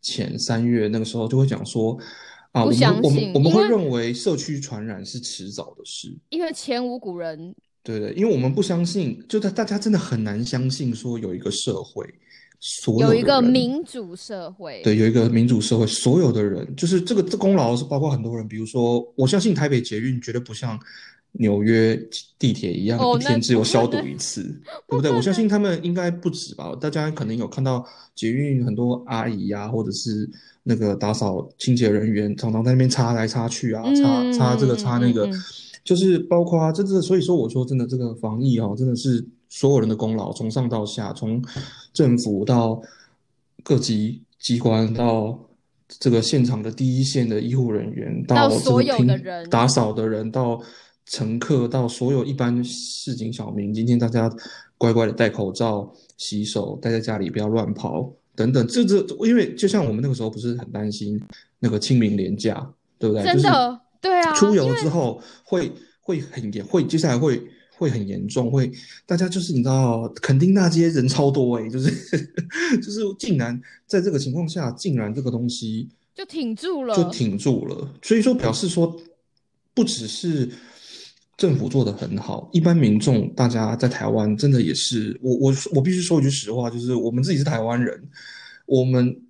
[0.00, 1.98] 前三月那个时候就会讲说，
[2.52, 12.06] 啊，我们不相我们我们会认为社区传染是迟早的事，因为前无古人，对对，因为我们不相信，就大大家真的很难相信说有一个社会，
[12.64, 20.78] 所有有一个民主社会，对，有一个民主社会，所有的人，就是这个这功劳是包括很多人，比如说，我相信台北捷运绝对不像
[21.32, 22.00] 纽约
[22.38, 24.42] 地铁一样，哦一天只有消毒一次，
[24.86, 25.10] 对不对？
[25.10, 30.30] 我相信他们应该不止吧，大家可能有看到捷运很多阿姨呀、或者是
[30.62, 35.28] 那个打扫清洁人员，常常在那边擦来擦去啊，擦擦这个嗯擦那个
[35.82, 41.44] 就是包括真的，所以说我说真的，这个防疫哦，真的是所有人的功劳，从上到下，从
[41.92, 42.80] 政府到
[43.62, 45.38] 各级机关到
[46.00, 50.58] 这个现场的第一线的医护人员，到这个所有的人打扫的人，到
[51.04, 54.34] 乘客，到所有一般市井小民，今天大家
[54.78, 58.66] 乖乖的戴口罩、洗手，待在家里不要乱跑等等。
[58.66, 61.20] 这这，因为就像我们那个时候不是很担心
[61.58, 62.66] 那个清明廉假，
[62.98, 63.22] 对不对？
[63.22, 67.38] 就是真的，对啊，出游之后会会很严，会接下来会
[67.82, 68.70] 会很严重，会
[69.04, 71.90] 大家就是你知道，肯丁大街人超多诶、就是
[72.80, 78.96] 就是竟然在这个情况下，竟然这个东西就挺住了，就挺住了，所以说表示说，
[79.74, 80.48] 不只是
[81.36, 88.00] 政府做的很好，一般民众大家在台湾真的也是，我我我必须说一句实话，就是我们自己是台湾人，
[88.66, 89.20] 我们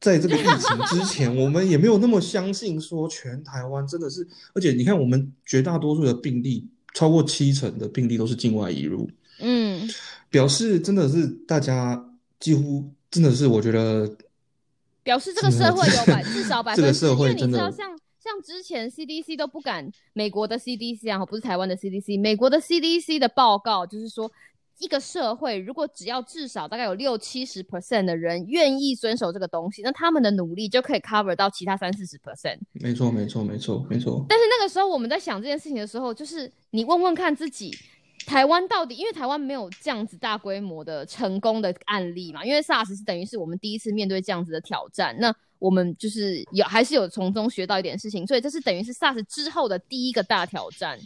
[0.00, 9.08] 在这个疫情之前，我们也没有那么相信说全台湾真的是，而且你看我们绝大多数的病例，超过七成的病例都是境外移入，
[9.40, 9.88] 嗯，
[10.28, 12.02] 表示真的是大家
[12.38, 14.10] 几乎真的是我觉得
[15.02, 17.98] 表示这个社会有百至少百 分之，因为你社会真的知道像。
[18.22, 24.30] 像之前 CDC 都不敢，美国的 CDC 啊，不是台湾的 CDC，美国的 CDC 的报告就是说，
[24.80, 32.58] 一个社会如果只要至少大概有六七十 percent 的人愿意遵守这个东西，那他们的努力就可以 cover 到其他三四十 percent。
[32.72, 37.70] 没错没错没错没错，但是那个时候我们在想这件事情的时候，就是你问问看自己，
[38.26, 50.98] 台湾到底，因为台湾没有这样子大规模的成功的案例嘛，因为 SARS 是等于是我们第一次面对这样子的挑战，那我们就是有还是有从中学到一点事情，所以这是等于是 SARS 之后的第一个大挑战。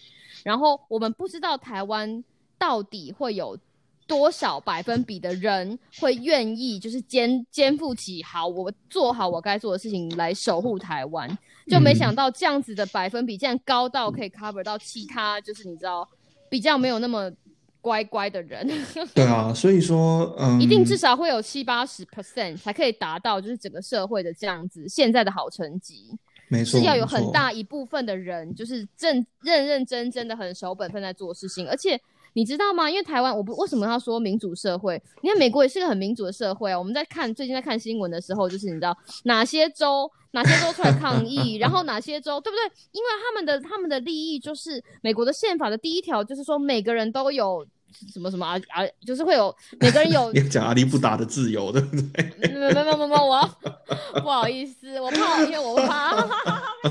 [0.44, 2.22] 然后我们不知道台湾
[2.58, 3.58] 到底会有
[4.06, 11.38] 多少百分比的人会愿意，就是肩肩负起好，我做好我该做的事情来守护台湾。
[11.66, 16.06] 就没想到这样子的百分比竟然高到可以 cover 到其他，就是你知道
[16.50, 17.32] 比较没有那么
[17.80, 18.70] 乖乖的人，
[19.14, 26.10] 对啊，所以说嗯，一定至少会有七八十 percent 才可以达到就是整个社会的这样子现在的好成绩。
[26.48, 31.98] 没错是要有很大一部分的人，就是正认认真真的很守本分在做事情，而且
[32.34, 32.90] 你知道吗？
[32.90, 35.00] 因为台湾，我不为什么要说民主社会？
[35.22, 36.78] 你看美国也是个很民主的社会啊。
[36.78, 42.64] 我们在看最近在看新闻的时候，就是你知道哪些州哪些州出来抗议，然后哪些州对不对？
[42.92, 47.66] 因为他们的他们的利益就是美国的宪法的第一条，就是说每个人都有。
[48.12, 52.28] 什么什么啊啊，就是会有每个人有你 要讲阿里不达的自由，对不对？
[52.52, 53.48] 没有没有没有没，我
[54.20, 56.28] 不好意思，我怕，因为我怕被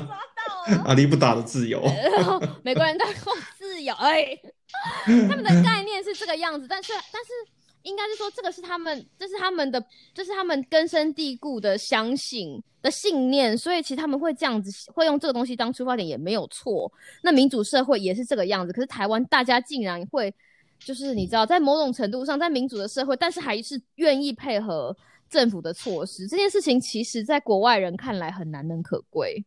[0.00, 0.82] 到了。
[0.86, 1.78] 阿里不达的自由，
[2.62, 3.12] 美国人都有
[3.58, 4.34] 自由，哎，
[5.28, 7.30] 他们的概念是这个样子，但是但是
[7.82, 16.90] 应该是说这个是他们，这是他们的，这是他们根深蒂固的相信的信念，所以其实他们会这样子，会用这个东西当出发点也没有错。
[17.22, 20.34] 那民主社会也是这个样子，可是台湾大家竟然会，
[20.78, 24.96] 就是你知道，在某种程度上，在民主的社会，但是还是愿意配合
[25.28, 29.44] 政府的措施，这件事情其实在国外人看来很难能可贵，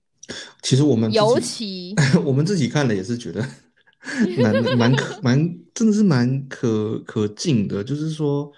[0.62, 1.96] 其实我们尤其。
[2.24, 3.44] 我们自己看了也是觉得
[4.38, 8.52] 蛮蛮可蛮真的是蛮可可敬的，就是说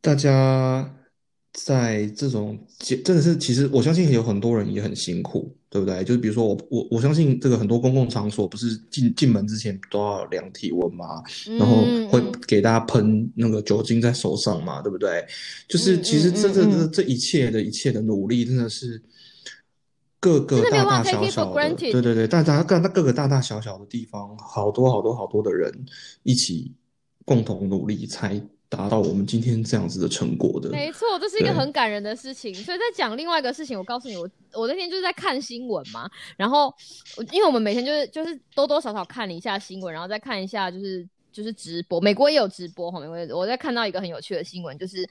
[0.00, 0.94] 大家
[1.52, 6.04] 在这种真的是，其实我相信有很多人也很辛苦，对不对？
[6.04, 11.22] 就是比如说我我我相信这个很多公共场所不是进进门之前都要量体温嘛？
[11.58, 15.26] 然后会嗯给大家喷那个酒精在手上嘛，对不对？
[15.68, 19.02] 就是嗯其实这这嗯嗯这这一切的一切的努力，真的是
[20.20, 25.72] 各个大大小小的对对对，大家各各个大大小小的地方，好多好多好多的人
[26.24, 26.72] 一起
[27.24, 30.70] 共同努力，才达到我们今天这样子的成果的。
[30.70, 32.52] 没错，这是一个对很感人的事情。
[32.52, 36.74] 所以在讲另外一个事情，我告诉你，我我那天就是在看新闻嘛，然后
[37.30, 45.08] 因为我们每天就是就是多多少少看了一下新闻，然后再看一下就是就是直播，美国也有直播哈，美国也我在看到一个很有趣的新闻，就是。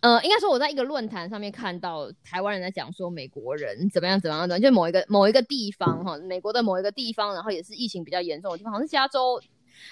[0.00, 9.40] 呃，应该说我在一个论坛上面看到台湾人在讲说美国人怎么样怎么样的，就某一个某一个地方哈，美国的某一个地方，然后也是疫情比较严重的地方，好像是加州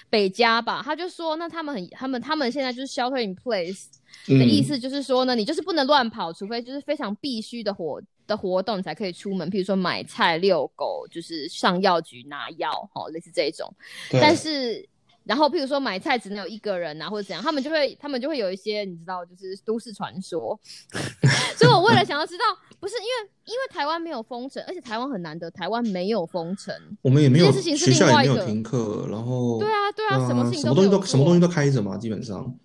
[0.09, 3.85] 北加吧，他就说那他们很他们他们现在就是 shelter in place
[4.27, 13.73] 的意嗯，思就是说呢，你就是不能乱跑，除非就是非常必须的活的活动，你才可以出门，譬如说买菜、遛狗，就是上药局拿药，哈，类似这种。
[14.11, 14.87] 但是，
[15.27, 20.57] 然后譬如说买菜只能有一个人啊，或者怎样，他们就会他们就会有一些你知道，就是都市传说。
[21.57, 22.43] 所以我为了想要知道，
[22.79, 26.73] 不是因为因为台湾没有封城，而且台湾很难得，台湾没有封城。
[27.01, 32.55] 我们也没有这件事情是学校也没有另外一个停课，然后对啊，对啊，什么事情什么东西都什么东西都开着嘛，基本上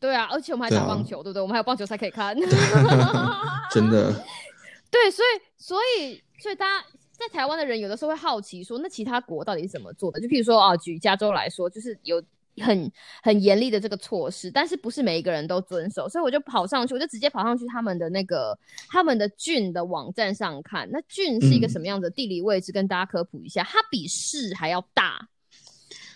[0.00, 1.42] 对啊，而且我们还打棒球，对不对？
[1.42, 2.34] 我们还有棒球赛可以看。
[3.70, 4.12] 真的，
[4.90, 6.86] 对，所以所以所以大家
[7.20, 10.18] 在台湾的人有的时候会好奇说，那其他国到底是怎么做的？
[10.18, 12.22] 就譬如说啊，举加州来说，就是有
[12.56, 12.90] 很
[13.22, 22.72] 很严厉的这个措施，但是不是每一个人都遵守，所以我就跑上去，我就直接跑上去他们的那个他们的郡的网站上看，那郡是一个嗯什么样的地理位置？
[22.72, 25.28] 跟大家科普一下，它比市还要大。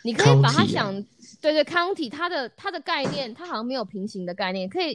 [0.03, 0.93] 你可以把它想，
[1.41, 4.95] 对对，county 它的它的概念，它好像没有平行的概念，可以，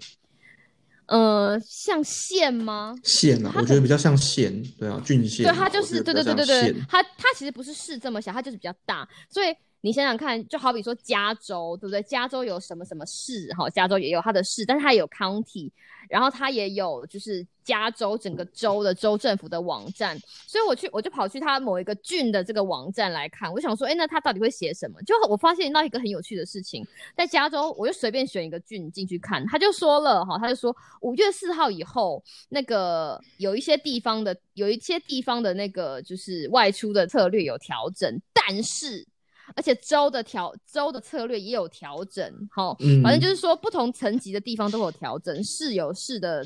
[1.10, 2.96] 呃，像县吗？
[3.04, 9.48] 县啊，我觉得比较像县，对啊，郡县对，啊，它就是对对对对对，它它其实不是市这么小，它就是比较大，所以
[9.82, 12.02] 你想想看，就好比说加州，对不对？
[12.04, 13.48] 加州有什么什么市？
[13.54, 15.72] 哈，加州也有它的市，但是它也有 county，
[16.10, 25.02] 然后它也有就是加州整个州的州政府的网站，所以我去我就跑去它某一个郡的这个网站来看，我想说，哎，那它到底会写什么？
[25.04, 39.08] 就我发现到一个很有趣的事情，在加州，我就随便选一个郡进去看，他就说了哈，他就说五月四号以后，那个有一些地方的有一些地方的那个就是外出的策略有调整，但是。
[39.56, 46.46] 而且州的调州的策略也有调整，好，嗯反正就是说不同层级的地方都有调整，市有市的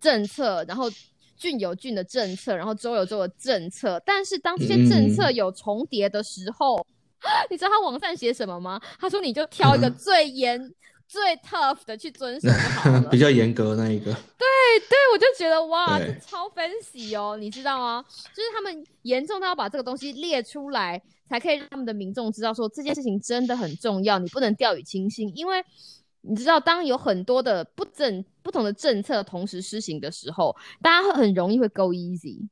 [0.00, 0.90] 政策，然后
[1.36, 4.00] 郡有郡的政策，然后州有州的政策。
[4.06, 6.86] 但是当这些政策嗯有重叠的时候，
[7.50, 8.80] 你知道他网站写什么吗？
[8.98, 10.72] 他说你就挑一个嗯最严、
[11.06, 13.00] 最 tough 的去遵守好了。
[13.10, 14.46] 比较严格那一个，对
[14.88, 18.04] 对，我就觉得哇，这超 fancy 哦，你知道吗？
[18.34, 25.64] 就是他们严重到要把这个东西列出来，才可以让他们的民众知道说这件事情真的很重要，你不能掉以轻心，因为
[26.22, 32.48] 你知道，当有很多的不政不同的政策同时施行的时候，大家会很容易会 go easy。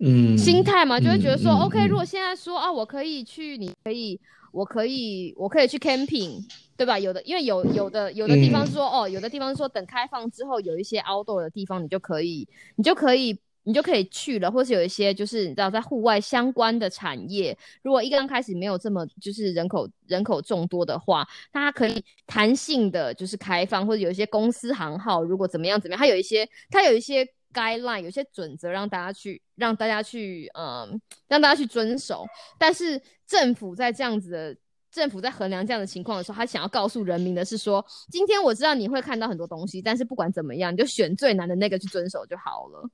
[0.00, 6.44] 嗯，心态嘛，就会觉得说、嗯嗯 o k 嗯如果现在说啊，我可以去，你可以，我可以，我可以去 camping，
[6.82, 6.98] 对吧？
[6.98, 13.38] 有的，因为有有的有的地方嗯说、哦，有的地方说等开放之后，有一些 outdoor 的地方，你就可以，你就可以。
[13.64, 32.26] 你就可以去了，或是有一些就是你知道在户外相关的产业，如果一刚开始没有这么就是人口人口众多的话，它可以弹性的就是开放，或者有一些公司行号如果怎么样怎么样，它有一些它有一些 guideline 有些准则让大家去让大家去嗯让大家去遵守，
[32.58, 34.56] 但是政府在这样子的。
[34.92, 42.88] 政府在衡量这样的情况的时候，他想要告诉人民的是说，今天我知道你会看到很多东西，但是不管怎么样，你就选最难的那个去遵守就好了。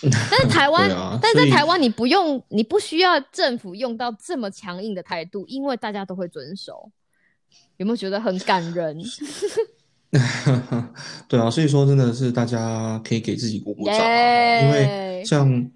[0.30, 6.90] 但是台湾，啊但是在台湾你不用，你不需要政府用到这么强硬的态度，因为大家都会遵守。
[7.76, 8.98] 有没有觉得很感人？
[11.28, 15.70] 对啊，所以说真的是大家可以给自己鼓鼓掌啊，因为像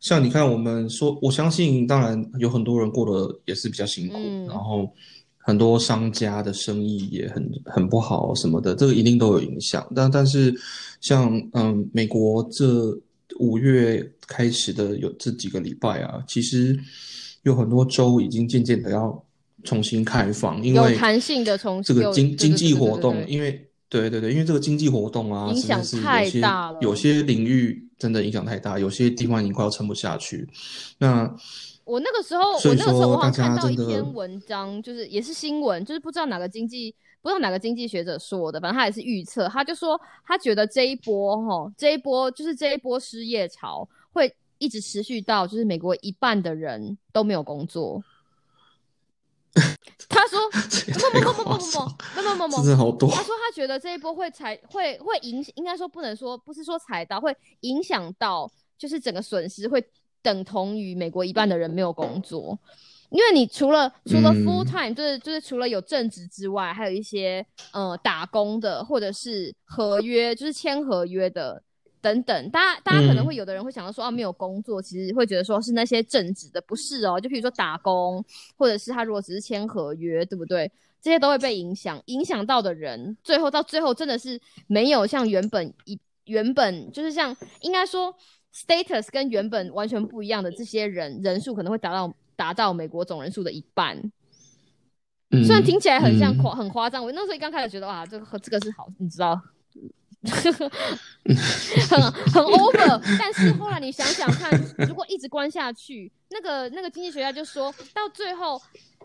[0.00, 4.92] 像你看，我们说，我相信，当然有很多人过得也是比较辛苦，嗯然后
[5.38, 9.86] 很多商家的生意也很很不好什么的，这个一定都有影响。
[9.94, 10.54] 但但是
[11.00, 12.96] 像嗯，美国这
[13.38, 16.78] 五月开始的有这几个礼拜啊，其实
[17.42, 19.24] 有很多州已经渐渐的要
[19.64, 30.48] 重新开放，因为弹性的重这个经经济活动，因为对对对，因为这个经济活动啊，影响太大了有些领域真的影响太大，有些地方已经快要撑不下去。
[30.98, 31.34] 那
[31.84, 48.02] 我那个时候，我那个时候我好像看到一篇文章，就是也是新闻，就是不知道哪个经济，不知道哪个经济学者说的，反正他也是预测，他就说他觉得这一波哈，这一波就是这一波失业潮会一直持续到就是美国一半的人都没有工作。
[50.08, 53.10] 他说不不不不不不不不不真的好多。
[53.10, 59.84] 他说他觉得这一波会踩会会影，应该说不能说不是说踩到，会影响到就是整个损失会
[60.22, 62.58] 等同于美国一半的人没有工作。
[63.10, 71.62] 因为你除了除了 full time，就是就是除了有正职之外，还有一些呃打工的或者是合约，就是签合约的
[72.00, 72.50] 等等。
[72.50, 77.20] 大家大家可能会有的人会想到说啊，没有工作，其实会觉得说是那些正职的，不是哦。
[77.20, 78.24] 就比如说打工，
[78.56, 80.70] 或者是他如果只是签合约，对不对？
[81.00, 88.14] 这些都会被影响，影响到的人，最后到最后真的是没有像原本一原本就是像应该说
[88.54, 92.12] status 跟原本完全不一样的这些人人数可能会达到。
[92.38, 93.98] 达到美国总人数的一半，
[95.30, 99.40] 虽然听起来很像夸很夸张，我那时候一刚开始觉得哇，这个这个是好，你知道，
[101.88, 103.00] 很很 over。
[103.18, 104.50] 但是后来你想想看，
[104.88, 108.60] 如果一直关下去，那个那个经济学家就说到最后，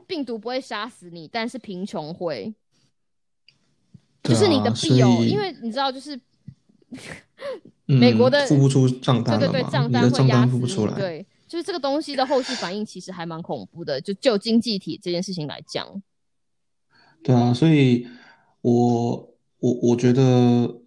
[0.08, 2.54] 病毒不会杀死你，但是贫穷会，
[4.24, 6.20] 就是你的必有，因为你知道，就是
[7.86, 11.26] 美国的付不出账单对对对，账单会压付不出来，对。
[11.48, 16.02] 就是这个东西的后续反应其实还蛮恐怖的，就就经济体这件事情来讲。
[17.22, 18.08] 对啊，所以
[18.62, 19.31] 我
[19.62, 20.22] 我我觉得，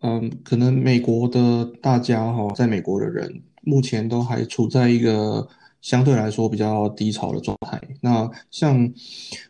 [0.02, 5.46] 嗯，可能美国的大家哈，在美国的人目前都还处在一个
[5.80, 7.80] 相对来说比较低潮的状态。
[8.00, 8.92] 那像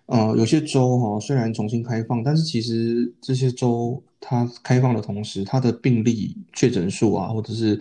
[0.07, 7.81] 呃有些州哈，虽然重新开放，但是其实这些州它开放的同时，它的病例确诊数啊，或者是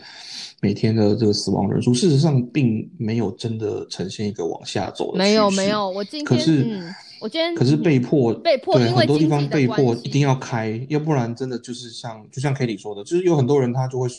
[0.62, 6.82] 每天的这个死亡人数，事实上并没有真的呈现一个往下走的没有没有，我今天可是
[7.24, 14.10] 我今天可是被迫被迫，对很多地方被迫一定要开，要不然真的就是像就像 Kitty 说的，就是有很多人他就会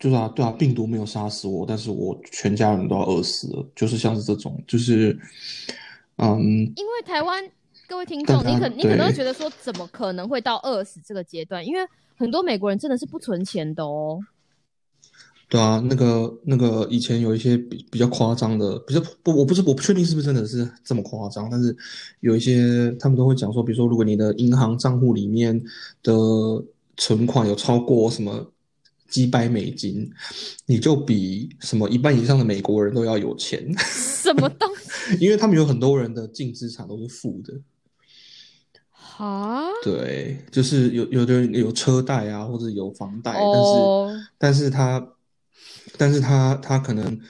[0.00, 5.16] 就是啊对啊，病毒没有杀死我，但是我全家人都要饿死了，就是像是这种，就是
[6.16, 6.40] 嗯，
[6.74, 7.48] 因为台湾
[7.86, 11.64] 各位听众，你可你可能会觉得说，怎么可能会到饿死这个阶段？
[11.64, 14.18] 因为很多美国人真的是不存钱的哦。
[15.50, 21.74] 对啊，那个那个以前有一些比比较夸张的，比较不，我不是我不确定是不是真的是这么夸张，但是
[22.20, 25.58] 有一些他们都会讲说，比如说如果你的银行账户里面
[26.02, 26.12] 的
[26.98, 28.52] 存款有超过什么
[29.08, 30.10] 几百美金，
[30.66, 33.74] 你就比什么一半以上的美国人都要有钱。
[33.78, 35.16] 什么东西？
[35.18, 37.54] 因为他们有很多人的净资产都是负的。
[39.16, 39.64] 啊？
[39.82, 45.14] 对，就是有有的人有车贷啊，或者有房贷，但是但是他。
[45.98, 47.20] 但是他他可能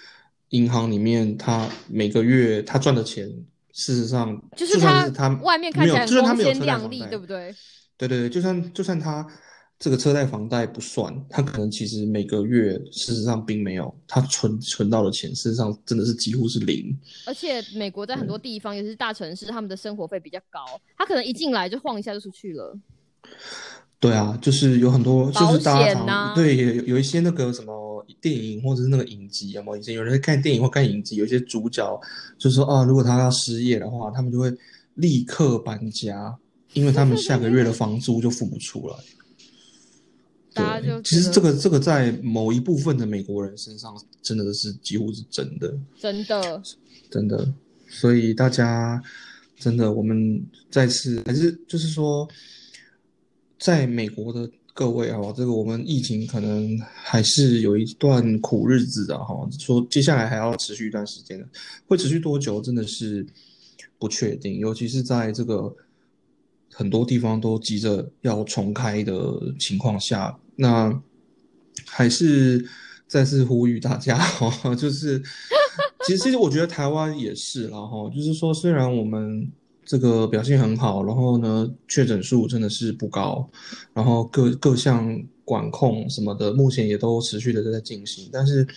[0.50, 3.26] 银行里面他每个月他赚的钱，
[3.72, 7.54] 事实上就是他他外面看起来光鲜亮丽，对不对？
[7.96, 9.26] 对对对，就算就算他
[9.78, 16.96] 这个车贷房贷不算，他可能其实每个月事实上并没有他存存到的钱，事实上真的是几乎是零。
[17.26, 20.60] 而且美国在很多地方，尤其是大城市，他们的生活费比较高，
[20.96, 22.78] 他可能一进来就晃一下就出去了。
[24.00, 27.87] 对啊，就是有很多就是大家对有有一些那个什么。
[28.20, 32.00] 电影或者是那个影集啊，以前有人在看电影或看影集，有些主角
[32.38, 34.52] 就说啊，如果他要失业的话，他们就会
[34.94, 36.36] 立刻搬家，
[36.72, 38.96] 因为他们下个月的房租就付不出来。
[40.82, 46.62] 对，其实这个这个在某一部分的美国人身上真的是几乎是真的，真的，
[47.10, 47.52] 真的。
[47.88, 49.02] 所以大家
[49.56, 52.28] 真的，我们再次还是就是说，
[53.58, 54.50] 在美国的。
[54.78, 61.44] 各位哈，这个我们疫情可能还是有一段苦日子的哈，说接下来还要持续一段时间的，
[61.88, 63.26] 会持续多久真的是
[63.98, 65.74] 不确定，尤其是在这个
[66.72, 71.02] 很多地方都急着要重开的情况下，那
[71.84, 72.64] 还是
[73.08, 75.20] 再次呼吁大家哈，就是
[76.06, 79.50] 其实其实我觉得台湾也是然后就是说虽然我们。
[79.88, 83.48] 这个表现很好，然后呢，确诊数真的是不高，
[83.94, 88.28] 然后各各项管控什么的，目前也都持续的在进行。
[88.30, 88.68] 但是，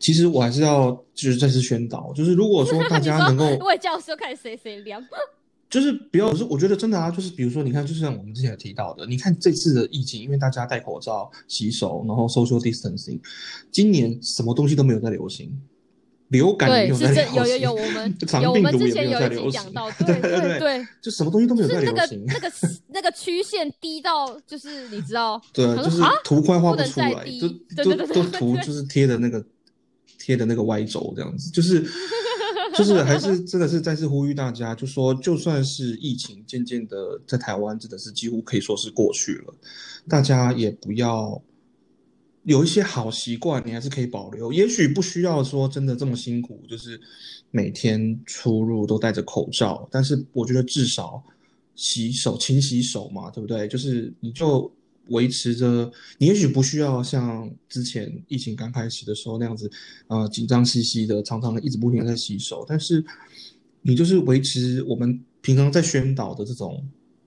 [0.00, 5.00] 其实我还是要就是再次宣导，就是如果说大家能够 我教授开始谁谁凉，
[5.70, 13.20] 就是不要，是我觉得真的啊，就是比如说，你看，就像我们之前提到的，你看这次的疫情，因为大家戴口罩、洗手，然后 social distancing，
[13.70, 15.48] 今年什么东西都没有在流行。
[16.28, 19.60] 流感也有在流行，有有 有，我们有我们之前有在流行。
[20.06, 22.24] 对对对，就什么东西都没有在流行。
[22.26, 27.24] 那个那 个那个曲线低到就是你知道，对，就是图快画不出来，
[27.76, 29.44] 就都都图就是贴的那个
[30.18, 31.84] 贴的那个歪轴这样子，就是
[32.74, 39.54] 就是还是真的是再次呼吁大家，就说就算是疫情渐渐的在台湾真的是几乎可以说是过去了，
[40.08, 41.40] 大家也不要。
[42.44, 44.52] 有一些好习惯，你还是可以保留。
[44.52, 47.00] 也许不需要说真的这么辛苦，就是
[47.50, 49.88] 每天出入都戴着口罩。
[49.90, 51.22] 但是我觉得至少
[51.74, 53.66] 洗手、勤洗手嘛，对不对？
[53.66, 54.70] 就是你就
[55.08, 59.70] 维持着，你也许不需要像之前疫情刚开始的时候那样子，
[60.06, 63.04] 呃，紧张兮兮的，常常的一直不停在洗手，但是
[63.82, 66.82] 你就是维持我们平常在宣导的这种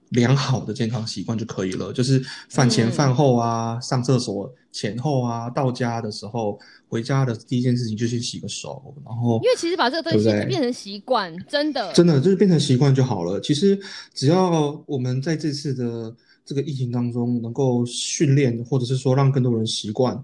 [0.09, 11.91] 良好的健康习惯就可以了，就是饭前嗯饭后啊，上厕所前后啊，到家的时候，回家的第一件事情就先洗个手，然后因为其实把这个东西变成习惯，真的。
[11.93, 13.39] 真的就是变成习惯就好了。
[13.41, 13.77] 其实
[14.13, 20.17] 只要我们在这次的这个疫情当中能够训练，或者是说让更多人习惯，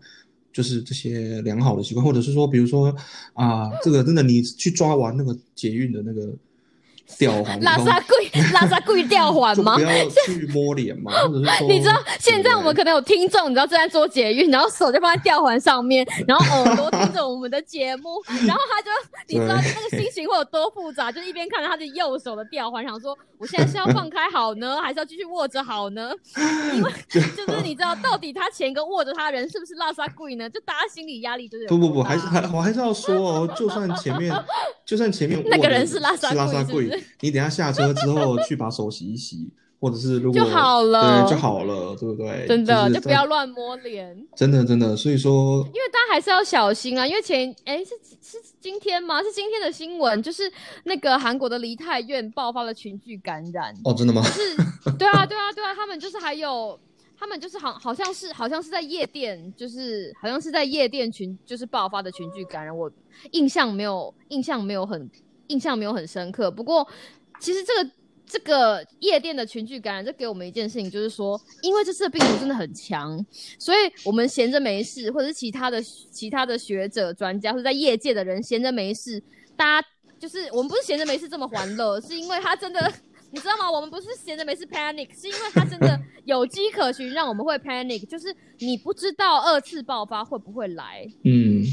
[0.53, 2.95] 就是这些良好的习惯，或者是说，比如说
[3.33, 6.33] 啊，这个真的你去抓完那个捷运的那个
[7.17, 9.91] 吊环，拉萨贵拉萨贵吊环吗就不？
[9.91, 18.89] 要去摸脸嘛， 或者是说，你知道现在我们可能有听众，你知道正在做捷运，然后手就放在吊环上面， 然后耳朵听着我们的节目， 然后他就
[19.27, 26.11] 你知道那个心情会有多复杂，就一边看着他的右手的吊环，想说我现在是要放开好呢，还是要继续握着好呢？
[26.73, 30.49] 因为就是你知道到底他前一个握着他人是不是拉萨贵呢？
[30.49, 34.33] 就大家心理压力就是有不不不，还是还我还是要说哦，就算前面
[34.85, 42.45] 就算前面那个人是拉萨是拉萨贵你等下下车之后去把手洗一洗，或者是如果就好了对就好了，对不对？
[42.47, 44.25] 真的是就不要乱摸脸。
[44.35, 47.91] 真的真的，所以说因为大家还是要小心啊，因为前哎是
[48.21, 49.21] 是今天吗？
[49.21, 50.51] 是今天的新闻，就是
[50.85, 54.21] 那个韩国的梨泰院爆发了群聚感染，哦，真的吗？
[54.23, 54.55] 是，
[54.97, 56.79] 对啊对啊对啊，他们就是还有。
[57.15, 62.77] 他们就是好，好像是好像是在夜店，就是好像是在夜店群，就是爆发的群聚感染。
[62.77, 62.91] 我
[63.31, 65.09] 印象没有，印象没有很，
[65.47, 66.49] 印象没有很深刻。
[66.49, 66.87] 不过，
[67.39, 67.91] 其实这个
[68.25, 73.23] 这个夜店的群聚感染，这给我们一件事情，就是说，因为这次的病毒真的很强，
[73.59, 79.21] 所以我们闲着没事，或者是其他的其他的学者、专家，或者在业界的人闲着没事，
[79.55, 79.87] 大家
[80.19, 82.91] 就是我们不是闲着没事这么欢乐，是因为他真的。
[83.35, 83.71] 你知道吗？
[83.71, 88.05] 我们不是闲着没事 panic，是因为他真的有迹可循，让我们会 panic。
[88.05, 91.63] 就是你不知道二次爆发会不会来，嗯，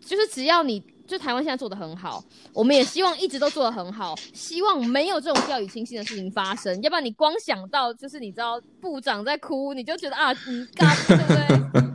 [0.00, 6.74] 就是只要你就台湾现在做的很好，我们也希望一直都做的很好，希望没有这种掉以轻心的事情发生。
[6.82, 11.90] 要不然你光想到就是你知道部长在哭，你就觉得啊，嗯，嘎，对不对？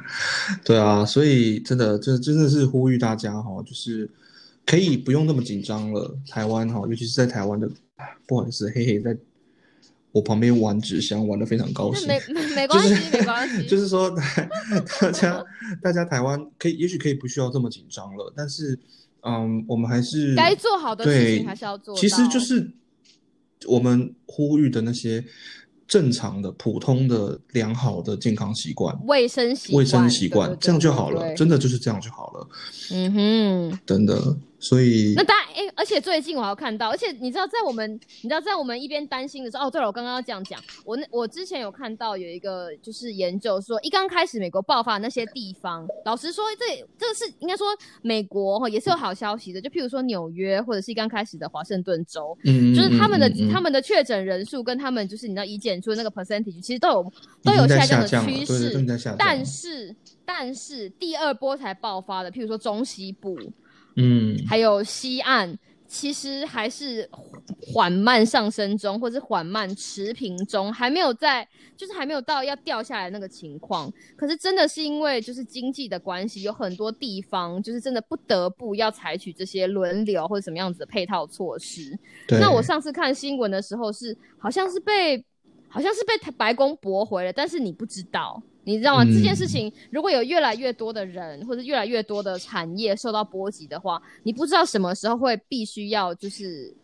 [0.66, 4.10] 对啊，所以真的这真的是呼吁大家哈，就是
[4.66, 6.16] 可以不用那么紧张了。
[6.28, 7.70] 台湾哈，尤其是在台湾的，
[8.28, 9.16] 不好意思，嘿嘿，在
[10.12, 12.06] 我旁边玩纸箱玩的非常高兴。
[12.10, 14.14] 没没没关系，就是没关系，就是说，
[15.00, 15.44] 大家
[15.82, 18.78] 大家台湾可以，也许可以不需要这么紧张了，但是，
[19.22, 21.96] 嗯，我们还是该做好的事对情还是要做。
[21.96, 22.72] 其实就是
[23.68, 25.24] 我们呼吁的那些
[25.88, 32.48] 正常的、普通的、良好的健康习惯、卫生习卫生习惯这样就好了，真的就是这样就好了，
[32.92, 33.80] 嗯哼。
[33.86, 34.36] 真的。
[34.62, 47.68] 所以那，大家哎、而且最近我还有看到，而且你知道，在我们你知道，在我们一边担心的时候，哦，对了，我刚刚要这样讲，我那我之前有看到有一个就是研究说，一刚开始美国爆发的那些地方，老实说，这这个是应该说
[48.04, 58.72] 美国哈也是有好消息的，就譬如说纽约或者是一刚开始的华盛顿州，嗯，就是他们的、嗯嗯嗯他们的确诊人数跟他们就是你知道已检出的那个 percentage，其实都有都有下降的趋势。
[59.18, 63.38] 但是但是第二波才爆发的，譬如说中西部。
[63.96, 67.10] 嗯，还有西岸，其实还是
[67.74, 73.92] 缓慢上升中，或是缓慢持平中，还没有在，就是还没有到要掉下来那个情况。
[74.16, 81.98] 可是真的是因为就是经济的关系，有很多地方就是真的不得不要采取这些轮流或者什么样子的配套措施。
[82.30, 85.24] 那我上次看新闻的时候是，好像是被，
[85.68, 89.04] 好像是被白宫驳回了，但是你不知道，你知道吗？
[89.04, 96.76] 嗯这件事情如果有越来越多的人或者越来越多的产业受到波及的话，你不知道什么时候会必须要就是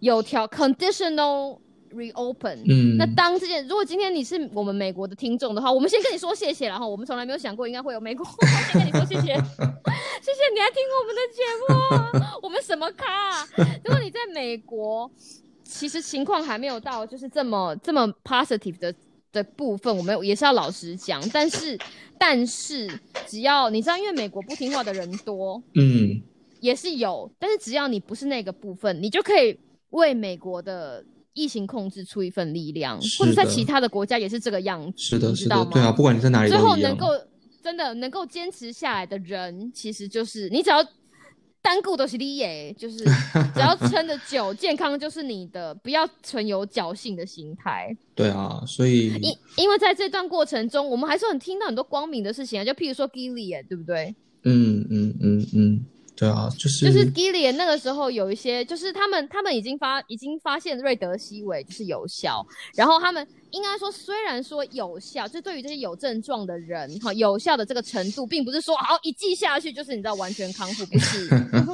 [0.00, 1.58] 有条 conditional
[1.92, 2.58] reopen。
[2.68, 8.24] 嗯，那当这件，如果今天你是我们美国的听众的话，我们先跟你说谢谢，然后我们从来没有想过应该会有美国，
[8.72, 13.48] 先跟你说谢谢，谢谢你还听我们的节目啊，我们什么咖、啊？
[13.84, 15.10] 如果你在美国，
[15.64, 18.94] 其实情况还没有到就是这么这么 positive 的
[19.32, 21.78] 的部分，我们也是要老实讲，但是
[22.18, 22.88] 但是
[23.26, 26.20] 只要你知道，因为美国不听话的人多，嗯，
[26.60, 29.58] 也是有，但是只要你不是那个部分，你就可以
[29.90, 35.64] 为美国的疫情控制出一份力量，或者在其他的国家也是这个样子，是的，是的？
[35.72, 36.58] 对啊，不管你在哪里最。
[36.58, 37.06] 后能够
[37.62, 40.84] 真的能够坚持下来的人，其实就是你只要
[41.62, 42.98] 单顾都是你耶，就是
[43.54, 47.94] 只要撑得久，健康就是你的，不要存有侥幸的心态。
[48.14, 54.14] 对啊，所以因因为在这段过程中，我们还是很听到很多光明的事情啊，就譬如说 Gilead，对不对？
[54.44, 55.84] 嗯嗯嗯嗯，
[56.20, 71.26] 对啊，就是就是 Gillian 那个时候有一些，就是他们他们已经发已经发现瑞德西韦就是有效，然后他们应该说虽然说有效，就对于这些有症状的人哈，有效的这个程度，并不是说好一剂下去就是你知道完全康复，不是，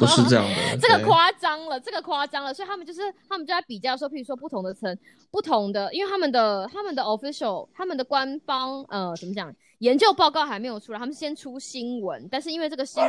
[0.00, 4.98] 不是这样的， 这个对夸张了，这个夸张了，所以他们就是他们就在比较说，譬如说不同的层，
[5.30, 13.00] 不同的，因为他们的他们的 official 他们的官方呃怎么讲，研究报告还没有出来，他们先出新闻，但是因为这个新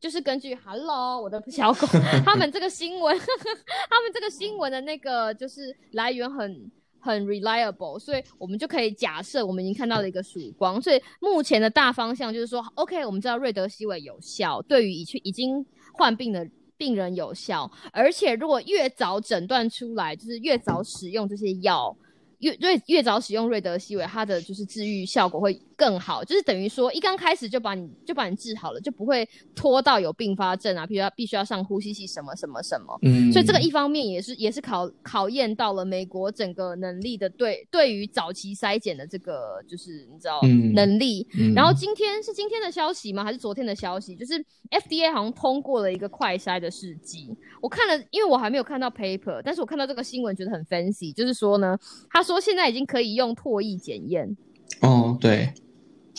[0.00, 1.86] 就是根据 Hello 我的小狗，
[2.24, 3.16] 他们这个新闻，
[3.90, 6.70] 他们这个新闻的那个就是来源很。
[7.02, 10.78] 很 reliable，所以我们就可以假设我们已经看到了一个曙光。
[10.82, 16.46] 所以目前的大方向就是说，OK，我们知道瑞德西韦有效，对于已去已经患病的
[16.76, 21.96] 病人有效，而且如果越早诊断出来，就是越早使用这些药，
[22.40, 32.98] 越越越早使用瑞德西韦，它的就是治愈效果会更好，就是等于说一刚开始就把你就把你治好了，就不会拖到有并发症啊，比如要必须要上呼吸器什么什么什么。
[33.00, 41.26] 嗯，所以这个一方面也是也是考考验到了美国整个能力的对对于早期筛检的这个就是你知道、嗯能力。
[41.38, 43.24] 嗯然后今天是今天的消息吗？
[43.24, 44.14] 还是昨天的消息？
[44.14, 44.34] 就是
[44.70, 47.34] FDA 好像通过了一个快筛的试剂。
[47.62, 51.78] 我看了，因为我还没有看到 paper，但是我看到这个新闻觉得很 fancy，就是说呢，
[52.10, 54.36] 他说现在已经可以用唾液检验。
[54.82, 55.52] 哦，对，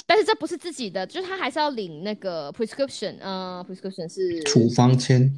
[0.06, 5.32] 但是这不是自己的，就是他还是要领那个 prescription，呃，prescription 是处方签，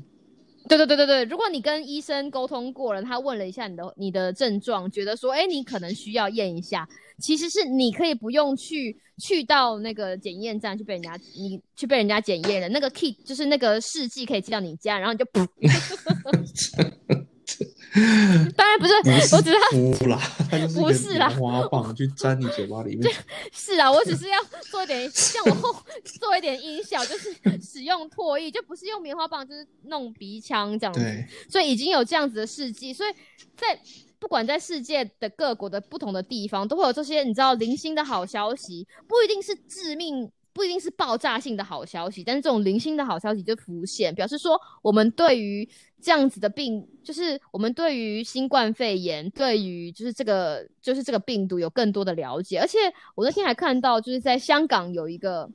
[0.67, 6.87] 对对对对对，如果你跟医生沟通过了，他问了一下你的你的症状，觉得说，哎，你可能需要验一下，
[7.19, 15.47] 其实是你可以不用去去到那个检验站去被人家你去被人家检验了，那个 kit 就是那个试剂可以寄到你家，然后你就噗。
[18.55, 20.17] 当然不是，我只是啦，
[20.73, 23.13] 不是啦棉花棒 去粘你嘴巴里面。
[23.51, 24.37] 是啊，我只是要
[24.71, 25.75] 做一点，像我后
[26.19, 30.99] 做一点音效，就是使用唾液，就不是用棉花棒，就是弄鼻腔这样子。
[30.99, 33.13] 对，所以已经有这样子的事迹，所以
[33.55, 33.79] 在
[34.19, 40.31] 不管在世界的各国的不同的地方，都会有这些你知道零星的好消息，不一定是致命。
[40.53, 45.67] 不一定是爆炸性的好消息，但是这种零星的好消息就浮现，表示说我们对于
[46.01, 52.59] 这样子的病，就是我们对于新冠肺炎，对于就是这个就是这个病毒有更多的了解。
[52.59, 52.77] 而且
[53.15, 55.49] 我那天还看到，就是在香港有一个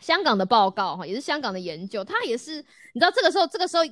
[0.00, 3.82] 香港的报告哈，也是香港的研究，它也是你知道这个时候这个时候。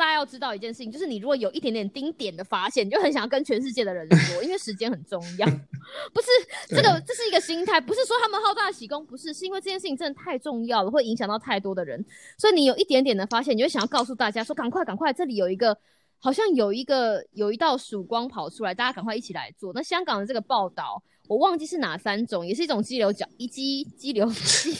[0.00, 5.46] 大家要知道一件事情，就是你如果有一点点丁点的发现，你就很想要跟全世界的人说，因为时间很重要。
[6.14, 6.28] 不是
[6.68, 12.02] 这个，这是一个心态，不是说他们好大喜功，不是，是因为这件事情真的太重要了，会影响到太多的人，
[12.38, 15.76] 所以你有一点点的发现，你就想要告诉大家说，赶快赶快，这里有一个
[16.18, 19.70] 好像有一个有一道曙光跑出来，大家赶快一起来做。
[19.74, 24.78] 那香港的这个报道，我忘记是哪三种，也是一种激流角，一激激流鸡。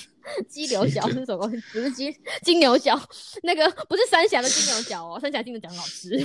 [0.48, 1.46] 鸡牛角是什么？
[1.72, 3.00] 不是鸡金牛角，
[3.42, 6.10] 那个不是三峡的金牛角哦，三峡金牛角很好吃，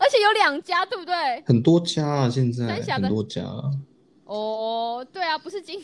[0.00, 1.14] 而且有两家，对不对？
[1.46, 3.70] 很多家啊，现在三峡的很多家啊。
[4.24, 5.80] 哦，对啊，不是金，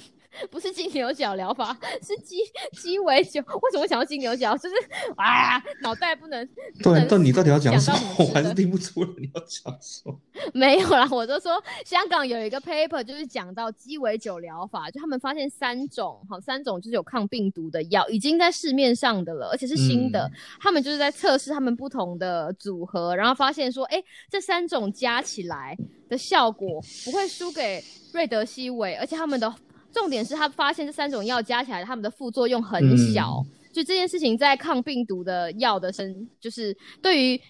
[0.50, 2.36] 不是金牛角疗法，是鸡
[2.80, 3.40] 鸡尾酒。
[3.40, 4.56] 为什么想要金牛角？
[4.56, 4.74] 就是
[5.16, 6.46] 啊，脑袋不能。
[6.82, 7.98] 对，能但你到底要讲什么？
[8.18, 10.18] 我还是听不出来你要讲什么。
[10.54, 20.30] 没有啦，我就说香港有一个 paper 就是讲到鸡尾酒疗法，就他们发现三种，好三种就是有抗病毒的药已经在市面上的了，而且是新的。
[20.32, 25.76] 嗯他们就是在测试他们不同的组合，然后发现说，哎，这三种加起来
[26.08, 29.52] 的效果不会输给瑞德西韦，而且他们的
[29.92, 33.44] 重点是他发现这三种药加起来，他们的副作用很小。
[33.72, 37.40] 就这件事情，在抗病毒的药的生，就是对于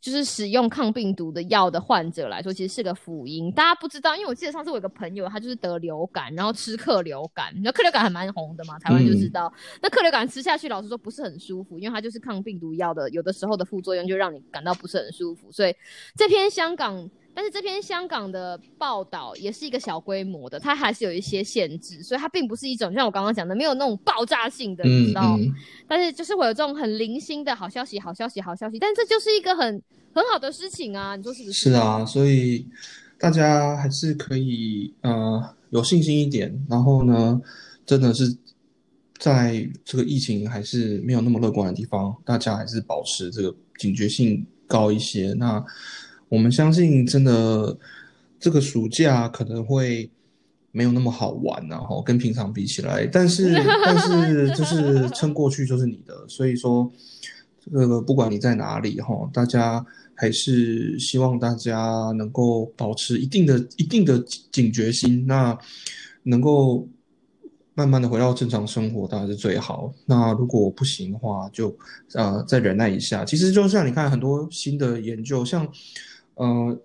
[0.00, 3.48] 就是使用抗病毒的药的患者来说，其实是个福音。
[3.52, 9.52] 大家不知道，因为我记得上次我有个朋友，他就是得流感，然后吃克流感，那克流感还蛮红的嘛，台湾就知道。
[9.80, 15.52] 那克流感吃下去，老实说不是很舒服，因为它就是抗病毒药的，有的时候的副作用就让你感到不是很舒服。
[15.52, 15.72] 所以
[16.16, 17.08] 这篇香港。
[17.38, 25.36] 但是这篇香港的报道也是一个小规模的，它还是有一些限制，所以它并不是一种像我刚刚讲的没有那种爆炸性的，你知嗯道。
[25.38, 25.54] 嗯，
[25.86, 29.80] 但是就是会有这种很零星的好消息、好消息、好消息，但这就是一个很
[30.12, 31.70] 很好的事情啊，你说是不是？
[31.70, 32.66] 是啊，所以
[33.20, 37.40] 大家还是可以呃有信心一点，然后呢，
[37.86, 38.36] 真的是
[39.16, 45.32] 在这个疫情还是没有那么乐观的地方，大家还是保持这个警觉性高一些。
[45.34, 45.64] 那
[46.28, 47.76] 我们相信，真的
[48.38, 50.10] 这个暑假可能会
[50.70, 53.52] 没有那么好玩，然后跟平常比起来，但是
[53.84, 56.90] 但是就是撑过去就是你的，所以说
[57.60, 64.22] 这个不管你在哪里哈，大家还是希望大家能够保持一定的一定的
[64.52, 65.56] 警觉心，那
[66.24, 66.86] 能够
[67.74, 69.92] 慢慢的回到正常生活当然是最好。
[70.04, 71.74] 那如果不行的话，就
[72.14, 73.24] 呃再忍耐一下。
[73.24, 75.66] 其实就像你看很多新的研究，像
[76.38, 76.80] 呃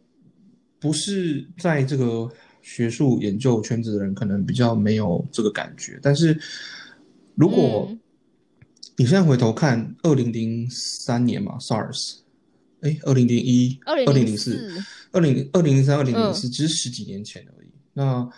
[0.79, 2.29] 不是在这个
[2.61, 5.97] 学术研究圈子的人，可能比较没有这个感觉。
[6.01, 6.37] 但是
[7.35, 7.99] 如果嗯
[8.95, 12.17] 你现在回头看，二零零三年嘛，SARS，
[12.81, 17.69] 哎，二零零一、二零零零四四、，二零二零零三、二零零嗯四，只是十几年前而已。
[17.93, 18.29] 那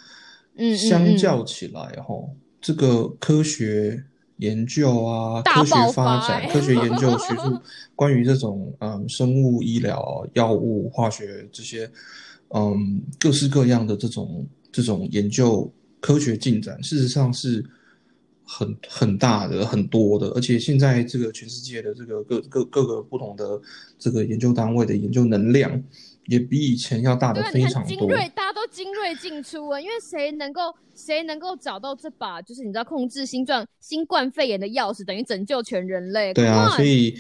[0.78, 2.16] 相嗯较起来，哈，
[2.62, 4.02] 这个科学
[4.38, 7.58] 研究啊，科学发展、科学研究、学术
[7.96, 11.90] 关于这种嗯生物医疗、药物、化学这些
[12.50, 15.72] 嗯各式各样的这种这种研究
[16.02, 17.66] 科学进展，事实上是
[18.44, 23.60] 很很大的、很多的，而且现在这个全世界的这个各各各个不同的
[23.98, 25.82] 这个研究单位的研究能量，
[26.26, 28.10] 也比以前要大的非常多。
[28.68, 36.34] 精锐，大家都精锐进出啊，因为谁能够谁能够找到这把就是你知道控制新冠新冠肺炎的钥匙，等于拯救全人类。
[36.34, 37.18] 对啊，所以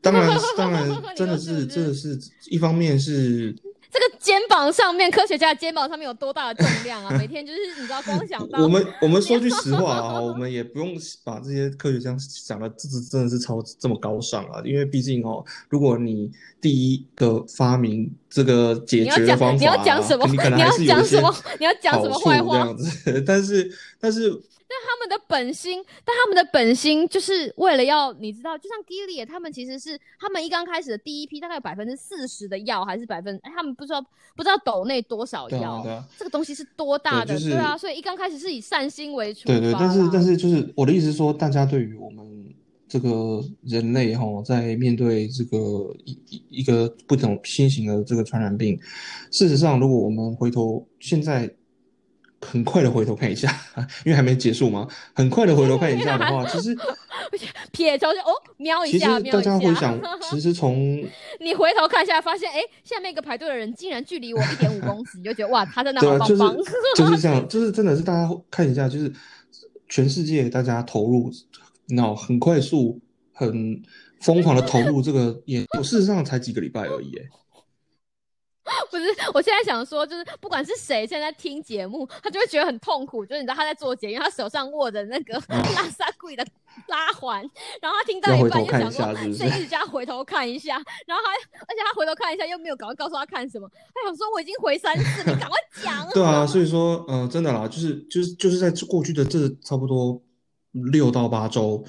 [0.00, 2.18] 当然 当然真的是，说是不是这个是
[2.50, 3.54] 一方面是
[3.92, 7.10] 这个肩膀上面，科学家的肩膀上面有多大的重量啊？
[7.18, 16.30] 每天就是你知道，光想到我们我们说句 实话啊，我们也不用把这些科学家想的这这真的是超这么高尚啊，因为毕竟哦，如果你
[16.60, 20.26] 第一个发明这个解决的方法、啊，你要讲什么？
[20.26, 21.34] 你要讲什么？
[21.60, 22.54] 你要讲什么坏话？
[22.54, 23.70] 这样子， 但是
[24.00, 24.32] 但是
[24.86, 34.00] 他们的本心，但他们的本心就是为了要你知道，就像 Gilead 他们其实是他们一刚开始的第一批大概有百分之四十的药，还是百分，哎他们不知道
[34.36, 36.04] 不知道斗内多少药，对啊。
[36.16, 42.24] 这个东西是多大的，对就是对啊，所以一刚开始是以善心为出发对对，但是但是就是我的意思是说，大家对于我们
[42.88, 45.56] 这个人类哈，在面对这个
[46.04, 48.78] 一一一个不同新型的这个传染病，
[49.30, 51.50] 事实上，如果我们回头现在
[52.44, 53.48] 很快的回头看一下，
[54.04, 56.76] 因为还没结束嘛，很快的回头看一下的话， 其实
[57.70, 59.98] 撇头就哦瞄一其实下，大，家回想，
[60.30, 61.02] 其实从
[61.40, 66.56] 你回头看一下，发现哎，下面一个排队的人竟然距离我一点五公尺，你就觉得哇，他真的好棒棒。
[66.96, 69.10] 就是这样，就是真的是大家看一下，就是
[69.88, 71.30] 全世界大家投入，
[71.88, 73.00] 那很快速、
[73.32, 73.80] 很
[74.20, 77.22] 疯狂的投入这个研究，事实上才几个礼拜而已，哎，
[78.90, 79.04] 不是，
[79.34, 83.26] 我现在想说，就是不管是谁现在在听节目，他就会觉得很痛苦。
[83.26, 86.46] 就是你知道他在做节目，他手上握着那个 拉萨贵的
[86.86, 87.42] 拉环，
[87.80, 90.74] 然后他听到一半要回头看又想说，一下是不是所以一直叫他回头看一下，
[91.06, 91.32] 然后他
[91.66, 96.08] 而且他回头看一下又没有赶快告诉他看什么，他想说我已经回三次，你赶快讲。
[96.10, 100.22] 对啊，所以说，呃，真的啦，就是就是就是在过去的这差不多
[100.92, 101.84] 六到八周，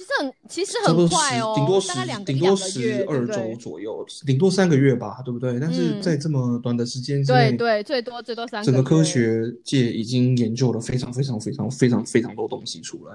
[0.00, 1.92] 其实很其实很快哦，顶多十
[2.24, 5.60] 顶多十二周左右，顶多三个月吧，对不对？
[5.60, 6.00] 但是嗯。
[6.00, 13.14] 在这么短的时间之内，对对，最多最多三个整个科学界已经研究了非常非常非常非常非常多东西出来，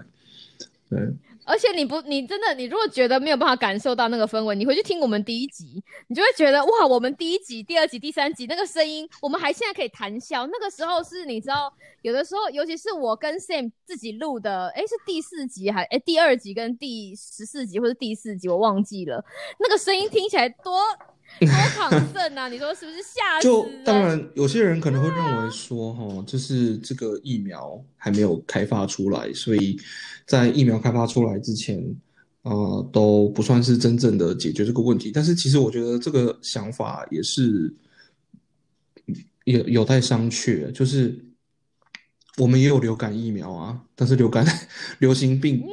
[0.89, 0.99] 对。
[1.47, 10.47] 而且你不，你真的，你如果觉得没有办法感受到那个氛围，你回去听我们第一集，你就会觉得哇，我们第一集、第二集、第三集那个声音，我们还现在可以谈笑。
[10.47, 11.71] 那个时候是你知道，
[12.01, 19.23] 有的时候，尤其是我跟 Sam 自己录的，诶，是第四集还诶第二集跟第十四集或者第四集，我忘记了，
[19.59, 20.81] 那个声音听起来多
[21.39, 22.47] 多亢奋啊！
[22.47, 23.67] 你说是不是吓死就？
[23.83, 29.79] 当然，有些人可能会认为说，哈，就是这个疫苗还没有开发出来，所以
[30.25, 31.83] 在疫苗开发出来之前，
[32.43, 35.11] 呃，都不算是真正的解决这个问题。
[35.13, 37.73] 但是其实我觉得这个想法也是
[39.43, 41.17] 有有待商榷，就是
[42.37, 44.45] 我们也有流感疫苗啊，但是流感
[44.99, 45.63] 流行病。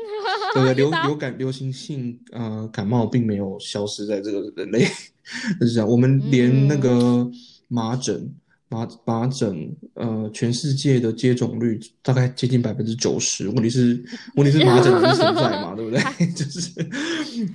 [0.55, 4.81] 对 对，流 流感流行性呃感冒并没有消失在这个人类，
[5.61, 5.89] 就是这样。
[5.89, 7.29] 我们连那个
[7.69, 8.35] 麻疹、
[8.69, 13.49] 麻麻疹，呃，全世界的接种率大概接近百分之九十。
[13.49, 14.03] 问题是，
[14.37, 16.01] 问题是麻疹还是存在嘛，对不对？
[16.33, 16.71] 就是，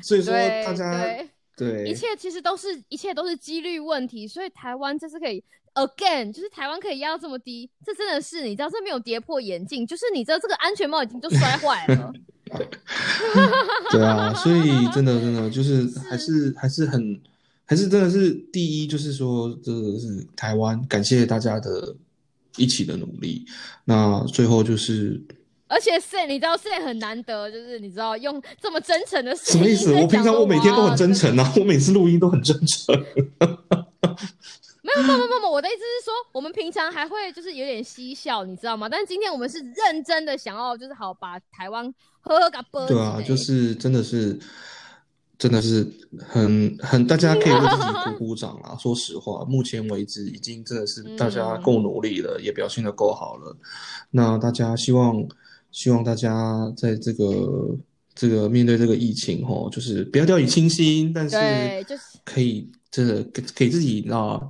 [0.01, 0.33] 所以说
[0.65, 5.43] 大家对对一切其实都是一切都是几率问题，所以台湾这是可以
[5.73, 12.13] again，就是台湾可以压到这么低，这真的是你知道这没有跌破眼镜，就是你知道这个安全帽已经就摔坏了。
[13.91, 17.19] 对啊，所以真的真的就是还是还是很
[17.65, 21.95] 还是真的是第一，就是说这个是台湾，感谢大家的
[22.55, 23.45] 一起的努力。
[23.85, 25.21] 那最后就是
[25.67, 29.93] 而且 Sam，你知道 Sam 很难得，就是你知道用这么真诚的什么意思？
[29.93, 32.95] 我平常我每天都很真哇诚啊，我每次录音都很真诚。
[34.87, 38.87] 没有，没有，没有，没有，我的意思是说，我们平常还会就是有点嬉笑，你知道吗？
[38.87, 41.93] 但是今天我们是认真的想要，就是好把台湾
[42.28, 42.88] 呵呵。
[42.88, 44.38] 对啊，就是真的是，
[45.38, 45.88] 真的是
[46.28, 48.75] 很很，大家可以为自己鼓鼓掌啊。
[48.82, 53.55] 说实话，目前为止已经真的是大家够努力了，也表现的够好了。
[54.11, 55.25] 那大家希望
[55.71, 57.75] 希望大家在这个
[58.15, 61.38] 这个面对这个疫情吼，就是不要掉以轻心，但是
[62.25, 64.41] 可以真的给给自己啊，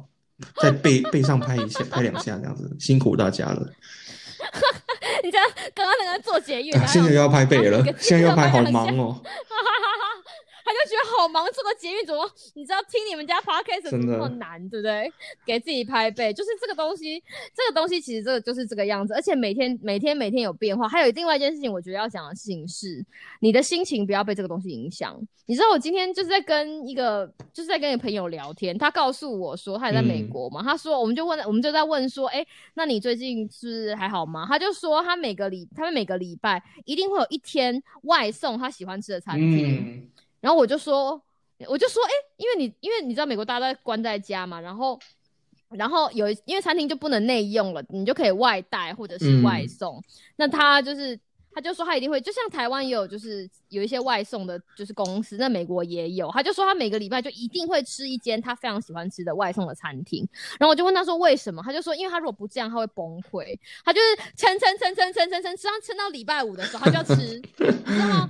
[0.62, 3.70] 在背背上拍一下，拍两下这样子，辛苦大家了。
[5.28, 5.44] 你知道
[5.76, 9.20] 刚刚那个做捷运，现在又要拍背了，现在要拍，好忙哦。
[10.68, 12.30] 他就觉得好忙，做个捷运怎么？
[12.56, 15.10] 你知道听你们家 podcast 怎么那么难，对不对？
[15.46, 17.24] 给自己拍背，就是这个东西，
[17.56, 20.90] 这个东西其实这个就是这个样子，而且每天每天每天有变化。
[20.90, 23.02] 还有另外一件事情，我觉得要讲的事情是，
[23.40, 25.18] 你的心情不要被这个东西影响。
[25.46, 34.46] 你知道我今天就是在跟一个就是在跟一个朋友聊天，他告诉我说他也在美国嘛，他说我们就问我们就在问说，哎，那你最近是还好吗？
[34.46, 40.12] 他就说他每个礼他们每个礼拜一定会有一天外送他喜欢吃的餐厅。
[40.40, 41.22] 然后我就说，
[41.68, 45.00] 我就说，哎，因为你，因为你知道美国大家都关在家嘛，然后，
[45.70, 50.02] 然后有，因为餐厅就不能内用了，你就可以外带或者是外送。
[50.36, 51.20] 那他就是，
[51.52, 56.30] 他就说他一定会，就像台湾也有，就是有一些外送的，就是公司，那美国也有。
[56.32, 60.28] 他就说他每个礼拜就一定会吃一间他非常喜欢吃的外送的餐厅。
[60.60, 61.64] 然后我就问他说为什么？
[61.66, 63.58] 他就说，因为他如果不这样，他会崩溃。
[63.84, 68.30] 他就是撑撑撑撑撑撑撑，撑到礼拜五的时候，他就要吃，你知道吗？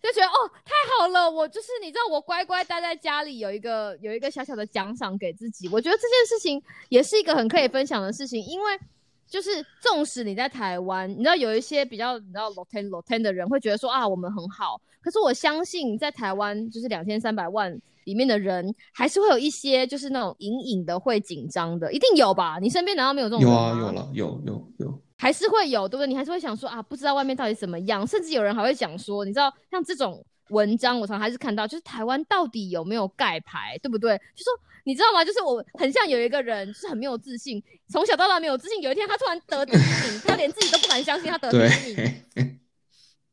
[0.00, 1.28] 就觉得哦，太好了！
[1.28, 5.68] 我就是你知道，我乖乖待在家里，有一个有一个小小的奖赏给自己。
[5.68, 8.78] 我觉得这件事情也是一个很可以分享的事情，因为
[9.26, 14.80] 就是纵使你在台湾，你知道有一些比较你知道 low ten l o t e n 的人会觉得说啊，我们很好。
[15.00, 22.58] 可是我相信在台湾，就是两千三百万里面的人，还是会有一些就是那种隐隐的会紧张的，一定有吧？
[22.60, 23.42] 你身边难道没有这种？
[23.42, 25.02] 有啊，有了，有有有。
[25.18, 26.06] 还是会有，对不对？
[26.06, 34.16] 你还是会想说啊，不知道外面到底怎么样，甚至有人还会讲说，你知道像这种文章，我常还是看到，就是台湾到底有没有盖牌，对不对？
[34.36, 34.52] 就说
[34.84, 35.24] 你知道吗？
[35.24, 41.56] 就是我很像有一个人，就是很没有自信，从小到大没有自信，有一天他突然得第一名，他连自己都不敢相信他得第
[41.90, 42.04] 一名，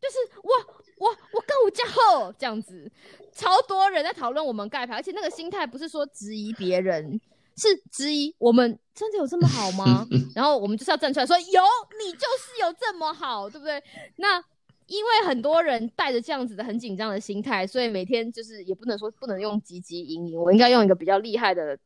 [0.01, 0.51] 就是我
[0.97, 2.91] 我我够加厚这样子，
[3.31, 7.21] 超多人在讨论我们盖牌，而且那个心态不是说质疑别人。
[7.56, 10.06] 是质疑我们真的有这么好吗？
[10.36, 11.62] 然后我们就是要站出来说有，
[12.03, 13.82] 你就是有这么好，对不对？
[14.18, 14.41] 那
[14.88, 21.78] 因为很多人带着这样子的很紧张的心态，所以每天就是也不能说不能用积极营营，我应该用一个比较厉害的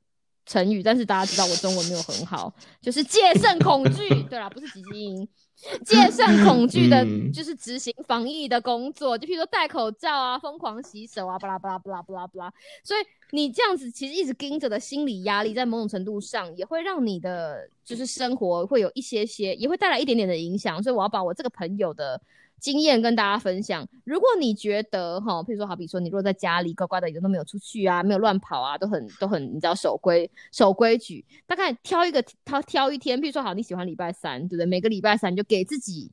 [0.45, 4.09] 成语，但是大家知道我中文没有很好，就是戒慎恐惧。
[4.23, 5.27] 对啦，不是积极营。
[5.85, 12.53] 戒慎恐惧的，就是执行防疫的工作，就譬如说戴口罩啊，疯狂洗手啊，巴拉巴拉巴拉巴拉巴拉。
[12.83, 12.99] 所以
[13.31, 20.81] 你这样子其实一直盯着的心理压力，在某种程度上也会让你的就是生活会有一些些，也会带来一点点的影响。
[20.81, 22.21] 所以我要把我这个朋友的。
[22.59, 23.87] 经验跟大家分享。
[24.03, 31.23] 如果你觉得哈，譬如说，好比说，你如果在家里乖乖的，一个都没有出去啊，没有乱跑啊，都很都很，你知道守规守规矩。
[31.47, 34.65] 大概挑一个挑挑一天，譬如说，好，你喜欢礼拜三，对不对？
[34.65, 36.11] 每个礼拜三就给自己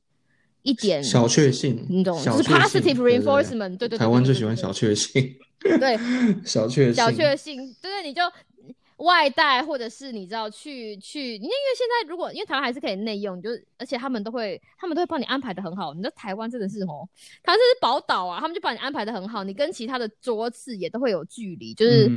[0.63, 2.17] 一点小确幸，你懂？
[2.23, 3.77] 就是 positive reinforcement。
[3.77, 3.97] 对对。
[3.97, 5.35] 台湾最喜欢小确幸。
[5.59, 5.97] 对。
[6.45, 6.93] 小确幸。
[6.93, 8.21] 小确幸，对对，你就。
[8.97, 15.93] 外带，或者是你知道去去，因为现在如果因为台湾还是可以内用，就而且他们都会他们都会帮你安排的很好。
[15.93, 17.07] 你知道台湾真的是哦，
[17.43, 22.09] 台湾这是宝岛啊，他们就把你安排的很好，你跟其他的桌次也都会有距离，就是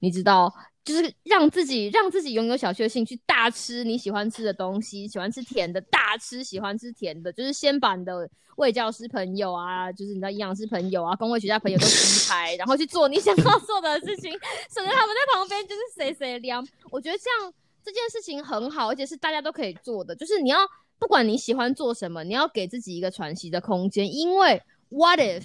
[0.00, 0.52] 你知道。
[0.88, 8.26] 就是让自己让自己拥有小确幸，去大吃你喜欢吃的东西，喜欢吃甜的，大吃喜欢吃甜的，就是先把你的
[8.56, 11.92] 卫教师朋友啊，就是你的营养师朋友啊，公卫学家朋友都离
[12.26, 14.32] 开，然后去做你想要做的事情，
[14.72, 16.66] 省得他们在旁边就是谁谁凉。
[16.90, 17.52] 我觉得这样
[17.84, 20.16] 这件事情很好，而且是大家都可以做的。
[20.16, 20.56] 就是你要
[20.98, 25.42] 不管你喜欢做什么，你要给自己一个喘息的空间，因为 What if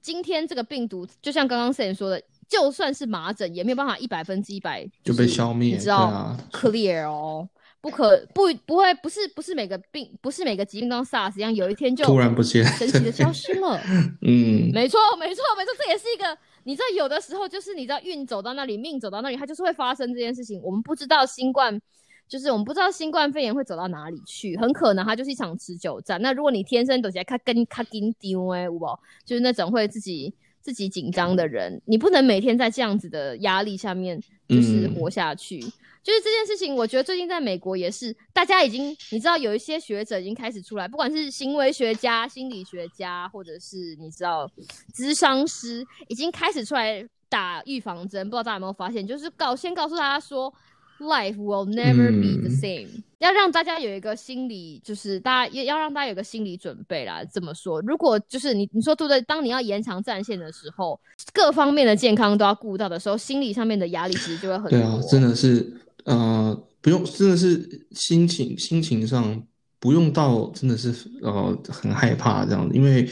[0.00, 2.22] 今天这个病毒就像刚刚 Sam 说的。
[2.48, 7.46] 就算是麻疹，也没有办法一百分之一百就被消灭，你知道？Clear 哦，
[7.80, 13.78] 不可不不会不是不是每个病不是每个疾病都像 SARS 一样，有一天就突然不见，神奇的消失了。
[14.22, 20.58] 嗯，没错没错没错，这也是一个你知道，有的时候就是你知道运走到那里，命走到那里，它就是会发生这件事情。
[20.62, 21.78] 我们不知道新冠，
[22.26, 26.20] 就是我们不知道新冠肺炎会走到哪里去，很可能它就是一场持久战。
[26.22, 28.86] 那如果你天生走起来卡跟卡紧丢哎，有不？
[29.26, 30.32] 就是那种会自己。
[30.60, 35.60] 自己紧张的人，你不能每天在这样子的压力下面就是活下去。
[35.60, 44.50] 就是这件事情，我觉得最近在美国也是，大家已经你知道有一些学者已经开始出来，不管是行为学家、心理学家，或者是你知道
[44.94, 48.24] 智商师，已经开始出来打预防针。
[48.30, 50.52] 不知道大家有没有发现，就是告先告诉大家说。
[51.00, 52.88] Life will never be the same。
[53.18, 57.24] 要让大家有一个心理，就是大家要要让大家有个心理准备啦。
[57.24, 59.20] 这么说，如果就是你你说对不对？
[59.22, 60.98] 当你要延长战线的时候，
[61.32, 64.70] 各方面的健康都要顾到的时候，心理上面的压力其实就会很多。
[64.70, 65.72] 对啊，真的是
[66.04, 69.42] 呃，不用，真的是心情心情上
[69.80, 73.08] 不用到真的是呃很害怕这样子，因为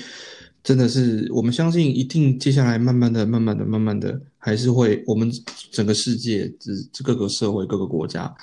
[0.66, 5.30] 真的是我们相信一定接下来慢慢的、慢慢的、慢慢的还是会我们
[5.70, 8.34] 整个世界这这各个社会各个国家，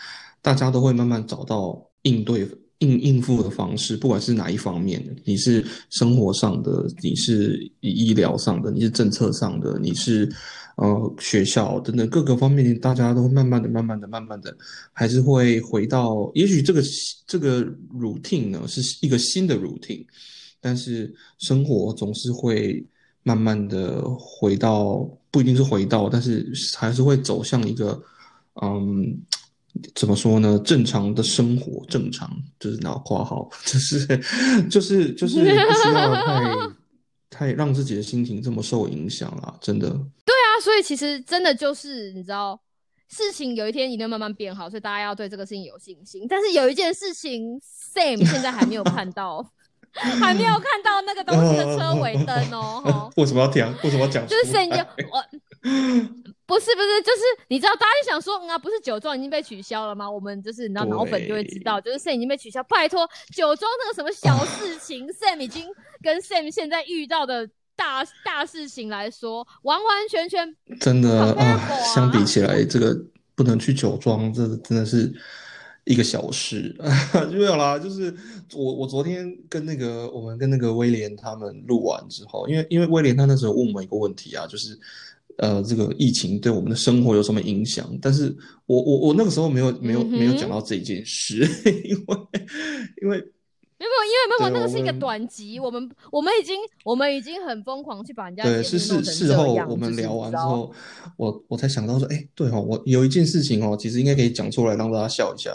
[0.42, 2.48] 大家都会慢慢找到应对
[2.78, 10.32] 应应付的方式，不管是哪一方面，你是生活上的，你是医疗上的，你是政策上的，你是。
[10.76, 14.58] 呃，学校等等各个方面，大家都慢慢的、慢慢的、慢慢的，
[14.92, 16.32] 还是会回到。
[16.34, 16.82] 也许这个
[17.28, 17.64] 这个
[17.94, 20.04] routine 呢是一个新的 routine，
[20.64, 22.82] 但是生活总是会
[23.22, 28.02] 慢慢的回到，不一定是回到，但是还是会走向一个，
[28.62, 29.18] 嗯，
[29.94, 30.58] 怎么说呢？
[30.64, 34.08] 正常的生活，正常就是脑括号，就是
[34.70, 36.54] 就是就是不需要太
[37.30, 39.54] 太让自己的心情这么受影响啊！
[39.60, 39.90] 真的。
[39.90, 42.58] 对啊所以其实真的就是你知道，
[43.10, 46.26] 事情有一天一定会慢慢变好，所以大家要对这个事情有信心。
[46.30, 49.53] 但是有一件事情，Sam 现在还没有看到，
[50.20, 53.12] 还没有看到那个东西的车尾灯哦。
[53.18, 53.74] 为什么要讲？
[53.84, 54.26] 为什么要讲？
[54.28, 54.70] 就是 Sam
[55.12, 55.24] 我
[56.46, 60.10] 不是不是，就是你知道，大家就想说，嗯啊，不是酒庄已经被取消了吗？
[60.10, 62.62] 我们就是你知道脑粉就会知道，就是 Sam 已经被取消。
[62.64, 65.66] 拜托，酒庄那个什么小事情，Sam 已经
[66.02, 67.50] 跟 Sam 现在遇到的。
[67.76, 71.58] 大大事情来说，完完全全真的啊！
[71.96, 72.96] 相比起来，这个
[73.34, 75.12] 不能去酒庄，这真的是
[75.86, 76.76] 一个小时
[77.32, 77.38] 就。
[77.38, 78.14] 没有啦，就是
[78.54, 84.78] 我我昨天跟那个我们跟那个威廉他们录完之后，因为因为威廉他那时候问我们一个问题啊，就是
[85.38, 87.98] 呃这个疫情对我们的生活有什么影响？
[88.02, 91.48] 但是我我我那个时候没有没有没有讲到这一件事，
[91.86, 92.18] 因 为
[93.02, 93.24] 因为。
[93.84, 95.60] 没有，因为没有，那个是一个短集。
[95.60, 100.72] 我们我们已经我们已经很疯狂去把人家对是事事后我们聊完之后，
[101.18, 105.52] 我我才想到说，哎，对哦，我有一件事情哦，其实应该可以讲出来让大家笑一下。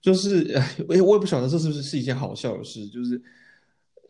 [0.00, 2.86] 就是哎，我我也不晓得这是不是是一件好笑的事。
[2.88, 3.20] 就是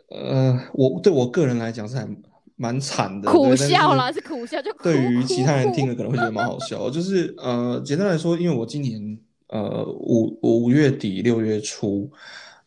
[0.09, 2.09] 呃，我对我个人来讲是还
[2.57, 4.61] 蛮惨的，苦笑啦，是苦笑。
[4.63, 6.91] 就对于其他人听了可能会觉得蛮好笑。
[6.91, 9.19] 就是呃，简单来说，因为我今年
[9.49, 12.11] 呃五五月底六月初。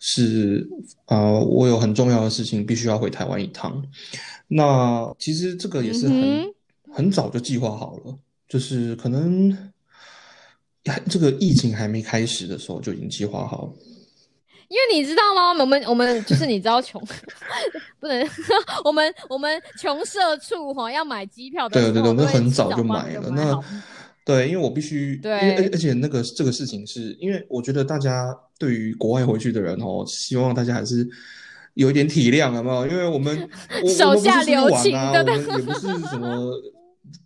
[0.05, 0.67] 是
[1.05, 3.81] 啊，我有很重要的事情必须要回台湾一趟。
[4.49, 6.53] 那其实这个也是很
[6.91, 8.13] 很早就计划好了，
[8.49, 9.57] 就是可能
[11.09, 13.71] 这个疫情还没开始的时候就已经计划好了。
[14.67, 15.51] 因为你知道吗？
[15.57, 17.01] 我们我们就是你知道穷
[18.01, 18.29] 不能，
[18.83, 23.29] 我们我们穷社畜哈要买机票的，对对对，我们很早就买了。
[23.29, 23.57] 那
[24.25, 31.05] 对，因为我必须，对，而而且那个这个事情是因为我觉得大家对于国外回去的人哦，希望大家还是
[31.73, 32.87] 有一点体谅，好不好？
[32.87, 33.49] 因为我们
[33.97, 36.61] 手下留情啊，我们也不是什么，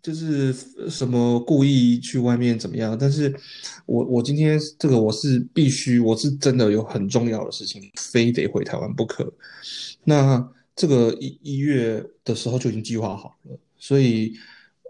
[0.02, 0.52] 就是
[0.90, 2.98] 什么故意去外面怎么样。
[3.00, 3.32] 但是
[3.86, 9.32] 我我今天这个我是必须，我是真的有很重要的事情，非得回台湾不可。
[10.04, 10.44] 那
[10.76, 14.34] 这个一一月的时候就已经计划好了，所以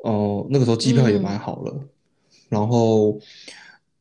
[0.03, 1.77] 哦，那个时候机票也买好了。
[2.49, 3.19] 然后，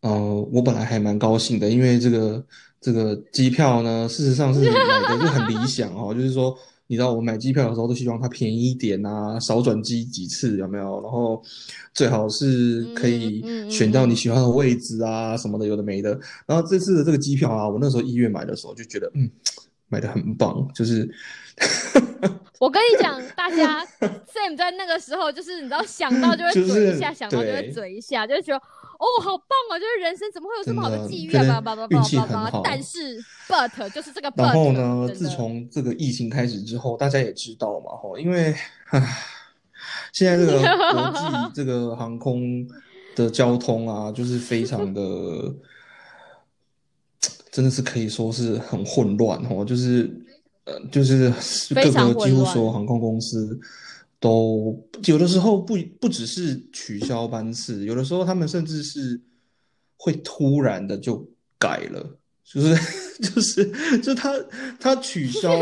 [0.01, 2.45] 呃，我本来还蛮高兴的，因为这个
[2.81, 6.15] 这个机票呢，事实上是买的就很理想哦。
[6.15, 11.01] 就是说，你知道我买机票的时候都希望它便宜一点啊，少转机几次有没有？
[11.03, 11.43] 然后
[11.93, 16.19] 最好是可以选到你喜欢的位置啊什么的，有的没的。
[16.47, 19.29] 然后这次的这个机票啊，我那时候一月买的时候就觉得，嗯，
[19.89, 21.11] 买的很棒，就是。
[22.59, 29.79] 我跟你讲，大家 Sam 在那个时候，就是你知道想到就会嘴一下，想到就会嘴一下，就会觉得哦，好棒哦！
[29.79, 31.61] 就是人生怎么会有这么好的际遇啊？
[31.61, 32.61] 叭叭叭叭！
[32.65, 34.33] 但是 But 就是这个。
[34.37, 38.55] 然后呢，自从这个疫情开始之后，大家也知道嘛，哈，因为
[38.89, 39.19] 唉，
[40.13, 40.59] 现在这个
[40.93, 42.67] 国际 这个航空
[43.15, 45.01] 的交通啊，就是非常的，
[47.53, 50.23] 真的是可以说是很混乱，哦，就是。
[50.67, 51.33] 呃，就是
[51.73, 53.57] 各个几乎所有航空公司
[54.19, 59.21] 都有的时候不不只是取消班次，有的时候他们甚至是
[59.97, 61.25] 会突然的就
[61.57, 62.75] 改了，就是
[63.23, 63.65] 就是
[63.99, 64.33] 就是他
[64.81, 65.57] 他取消，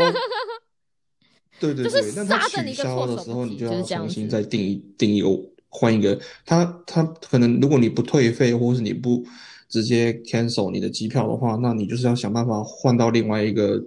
[1.61, 5.27] 对对对，那他取消的时候，你就要重新再定一定一个
[5.69, 9.23] 换一个，他他可能如果你不退费或是你不
[9.69, 13.85] 直接 cancel 你的机票的话，那你就是要想办法换到另外一个。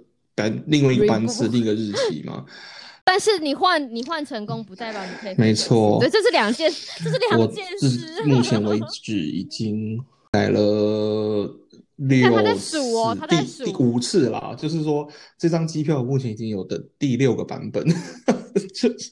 [0.67, 2.45] 另外一个班次，另一个日期嘛。
[3.03, 5.35] 但是你换你换成功，不代表你可以。
[5.35, 6.71] 没错，对，这是两件，
[7.03, 8.23] 这是两件事。
[8.23, 9.99] 目前为止已经
[10.31, 11.51] 改了
[11.95, 12.79] 六次，
[13.27, 14.55] 第第五次啦。
[14.55, 15.09] 就是说，
[15.39, 17.83] 这张机票目前已经有的第六个版本。
[18.75, 19.11] 就是，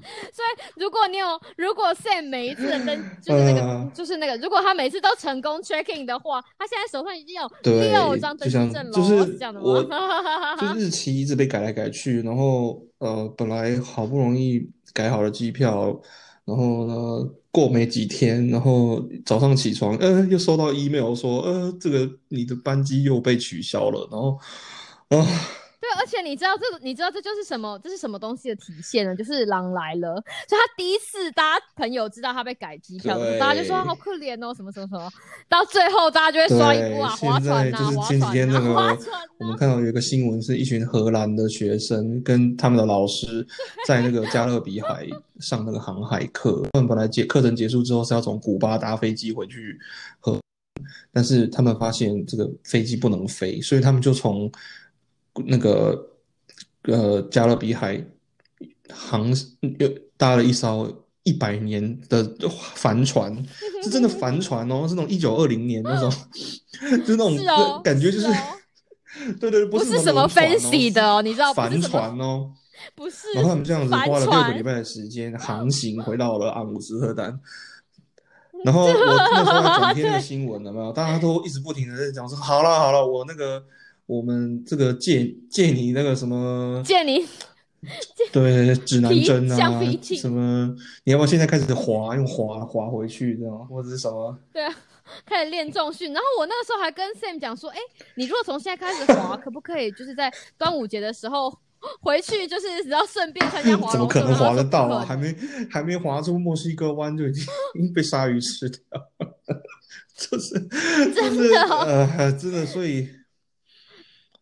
[0.32, 1.26] 所以，如果你有，
[1.56, 9.60] 如果 Sam 每一次的登 就是那个、呃就是那个，如果他每次都成功 checking 的话，他现在手上已经有对六张登就像记证了，就是这样的？
[10.60, 16.00] 就日期一直被改来改去，然后呃，本来好不容易改好了机票，
[16.44, 24.38] 然后呢，过没几天，然后早上起床，呃，又收到 email 说，呃，这个你的班机又被取消了，然后
[25.08, 25.61] 啊，对，
[25.98, 27.78] 而且你知道这个，你知道这就是什么？
[27.82, 29.14] 这是什么东西的体现呢？
[29.14, 30.14] 就是狼来了，
[30.48, 35.10] 所以他第一次，大家朋友知道他被改机票大家就说好可怜哦，什么什么什么，
[35.48, 43.46] 到最后大家就会刷一对波啊，，划船啊，就是前几划船啊，天那个划船我们啊，看到有一个新闻，是一群荷兰的学生跟他们的老师
[43.86, 45.06] 在那个加勒比海
[45.40, 46.62] 上那个航海课。
[46.72, 49.78] 他们本来结课程结束之后是要从古巴搭飞机回去
[50.20, 50.40] 荷，
[51.12, 54.50] 但是他们发现这个飞机不能飞，所以他们就从
[55.46, 56.10] 那个
[56.84, 58.04] 呃加勒比海
[58.90, 59.28] 航
[59.78, 62.24] 又搭了一艘一百年的
[62.74, 63.34] 帆船，
[63.82, 66.10] 是真的帆船哦，是那种一九二零年那种，
[67.00, 68.32] 就是那种感觉就是哦
[69.38, 72.52] 对对，不是是什么分析哦的哦，你知道，不帆船哦。
[72.96, 77.38] 不是然后他们这样子花了六个礼拜的时间航行回到了阿姆斯特丹。
[78.64, 80.92] 然后我那时候整天的新闻了没有？
[80.92, 83.62] 大家都一直不停的在讲说，好了好了，我那个
[84.06, 87.26] 我们这个借借你那个什么， 借你
[88.32, 89.56] 对指南皮针啊
[90.16, 90.72] 什么
[91.04, 94.38] 你要不要现在开始滑，用滑滑回去这样，或者是什么？
[94.52, 94.72] 对啊，
[95.26, 96.12] 开始练重训。
[96.12, 97.78] 然后我那个时候还跟 Sam 讲说，哎，
[98.16, 101.52] 你如果从现在开始滑，可不可以就是在端午节的时候
[102.00, 105.04] 回去，就是只要顺便参加滑怎么可能滑得到啊？
[105.04, 105.34] 还没
[105.68, 107.44] 还没滑出墨西哥湾就已经
[107.92, 108.78] 被鲨鱼吃掉，
[110.16, 110.50] 就是
[111.12, 113.08] 就是的真的，所以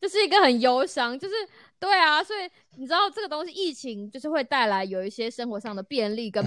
[0.01, 1.35] 就是一个很忧伤，就是
[1.79, 6.45] 对啊，所以你知道这个东西，疫情就是会带来有一些生活上的便利跟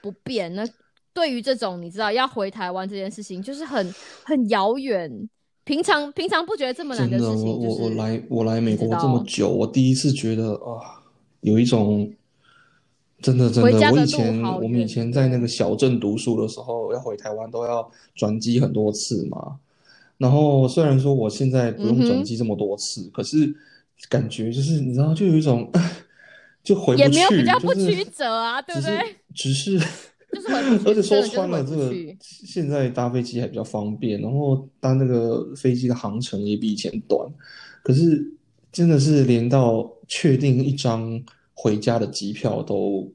[0.00, 0.54] 不便。
[0.54, 0.66] 那
[1.12, 3.94] 对于这种你知道要回台湾这件事情，就是很
[4.24, 5.28] 很遥远。
[5.64, 11.00] 平常平常不觉得这么难真的，事情，我我我就是来我来美国这么久，我第一次觉得啊，
[11.40, 12.12] 有一种
[13.22, 19.58] 真的真的我以前我们以前在那个小镇读书的时候，要回台湾都要转机很多次嘛。
[20.18, 23.54] 然后虽然说我现在不用转机这么多次，可是
[24.08, 25.70] 感觉就是你知道，就有一种
[26.62, 29.16] 就回不也没有去，比较不是曲折啊，对不只是对？
[29.34, 29.78] 只是，
[30.32, 32.16] 就是回不去而且说穿了，回这个去。
[32.20, 37.28] 现在搭飞机还比较方便，然后搭那个飞机的航程也比以前短，
[37.82, 38.32] 可是
[38.72, 43.12] 真的是连到确定一张回家的机票都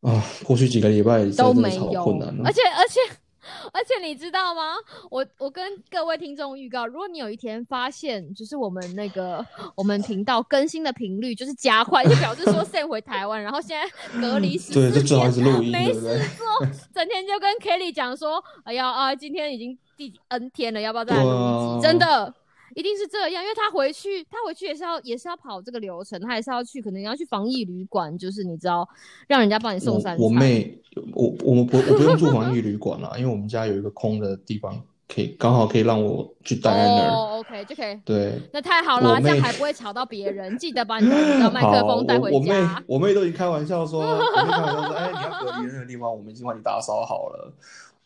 [0.00, 1.34] 啊，过去几个礼拜真的
[1.70, 3.00] 是好没有困难哦而且而且
[3.72, 4.74] 而且你知道吗？
[5.10, 16.00] 我我跟各位听众预告，如果你有一天发现，就是我们那个我们频道更新的频率就是加快，就表示说 Sam 回台湾，然后现在隔离十对，四天直录音，没事？
[16.36, 21.86] 做，整天就跟 Kelly 讲说，哎呀啊，今天已经第 N 天了，要不要再来录一集？
[21.86, 22.34] 真的。
[22.74, 28.88] 一定是这样，因为他回去，他回去也是要也是要跑这个流程，他也是要去，可能要去防疫旅馆，就是你知道，
[29.28, 30.18] 让人家帮你送三餐。
[30.18, 30.78] 我我妹，
[31.14, 37.10] 我我们不我不用住防疫旅馆了，因为我们家有一个空的地方，可以刚好可以让我去待在那儿。
[37.10, 40.56] 哦，OK 就可以，对，那太好了，这样还不会吵到别人。
[40.58, 42.68] 记得把你的麦克，风带回我我妹。
[42.86, 47.52] 我妹都已经开玩笑说，我妹开玩笑说， 哎，你要隔离的那个地方，我们已经帮你打扫好了。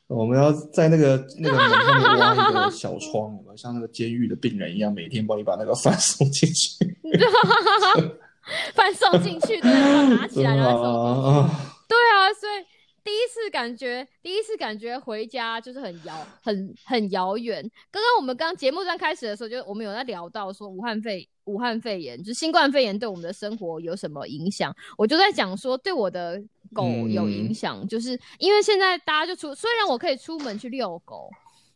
[0.08, 6.84] 我们要在那个那个门上面挖一个小窗，有没有像那个监狱的病人一样，每天帮你把那个饭送进去。
[8.74, 11.38] 饭送进去，对，然后拿起来，然后送进去。
[11.38, 11.50] 啊，
[11.86, 12.64] 对啊，所以
[13.04, 17.60] 第一次感觉，第一次感觉回家就是很遥，很很遥远。
[17.90, 24.74] 刚刚我们刚节目刚开始的时候，就我们有在聊到说武汉肺武汉肺炎，就是新冠肺炎对我们的生活有什么影响？
[24.96, 26.40] 我就在讲说，对我的
[26.72, 31.28] 狗有影响，就是因为现在大家就出，虽然我可以出门去遛狗。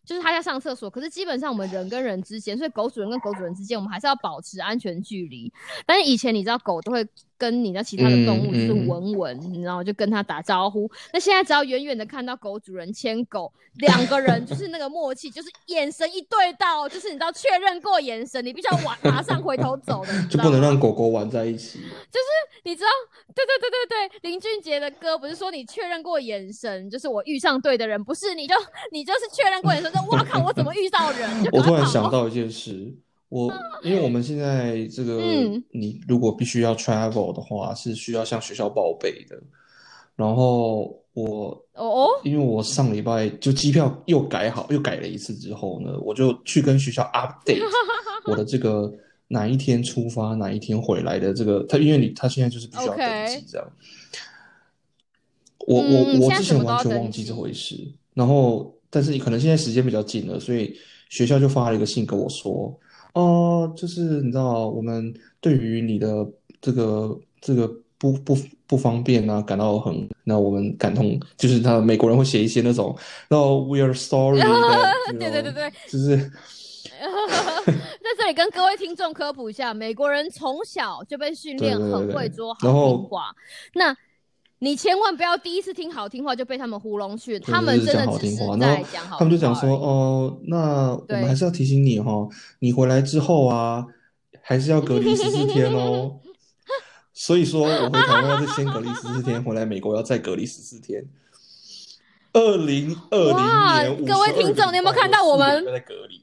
[0.05, 5.51] 就是它要上厕所，可是基本上我们人跟人之间，所以狗主人跟狗主人之间，我们还是要保持安全距离。
[5.87, 7.07] 但是以前你知道，狗都会
[7.43, 10.89] 跟你的其他的动物就是嗯嗯闻闻，你知道就跟它打招呼。
[11.13, 21.81] 那现在只要远远的看到狗主人牵狗，两个人 就是那个默契，就是眼神一对到，就是你知道确认过眼神，你必须要马马上回头走的，你知道就不能让狗狗玩在一起。
[21.81, 22.89] 就是你知道，
[23.35, 28.55] 对对对对对，林俊杰的歌不是说你确认过眼神，就是我遇上对的人，不是你就
[28.93, 31.43] 你就是确认过眼神，说哇靠，我怎么遇到人？
[31.43, 32.95] 就我突然想到一件事，
[33.33, 33.51] 我
[33.83, 39.43] 因为我们现在这个，嗯你如果必须要 travel 的话，是需要向学校报备的。
[40.15, 47.63] 然后我哦哦，因为我上礼拜就机票又改好，又改了一次之后呢，我就去跟学校 update
[48.31, 48.93] 我的这个
[49.29, 53.67] 哪一天出发，哪一天回来的这个，他因为你他现在就是必须要登记这样。
[55.67, 57.77] 我我嗯我之前完全登忘记这记回事，
[58.13, 60.77] 然后但是你可能现在时间比较紧了，所以
[61.09, 62.79] 学校就发了一个信跟我说，
[63.15, 66.27] 哦，就是你知道我们对于你的
[66.61, 67.69] 这个这个
[67.99, 68.37] 不不
[68.67, 72.97] 不方便啊感到很，那我们感同，就是他美国人会写一些那种，
[73.29, 74.41] 然后 we are sorry
[75.19, 76.17] 对对对对，就是
[77.67, 83.35] 在这里跟各位听众科普一下，美国人从小就被训练对对对对很会说然好听话，
[83.75, 83.97] 那。
[84.63, 92.29] 你千万不要第一次听好听话就被他们糊弄去，他们就讲真的只是好听话，然后在讲好他们就讲说，哦，那我们还是要提醒你哈，
[92.61, 93.85] 你回来之后啊，
[94.41, 96.13] 还是要隔离十四天哦。
[97.13, 101.05] 所以说，我回台湾要再先隔离十四天，回来美国要再隔离十四天。
[102.33, 106.23] 二零二哇零年，各位听众你有没有看到我们在隔离？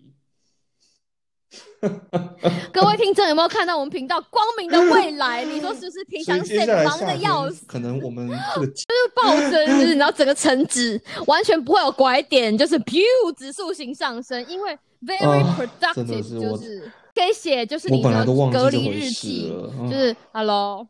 [2.74, 5.44] 各位听众有没有看到我们频道光明的未来？
[5.46, 6.04] 你说是不是？
[6.06, 8.74] 平常所以接 Sam 下来忙的要死，可能我们 就是
[9.16, 13.02] 暴增，就是你知道整个成指完全不会有拐点，就是 pew
[13.38, 19.54] 指数型上升，因为 very productive，、是就是可以写就是你的隔离日记，
[19.90, 20.88] 就是 hello。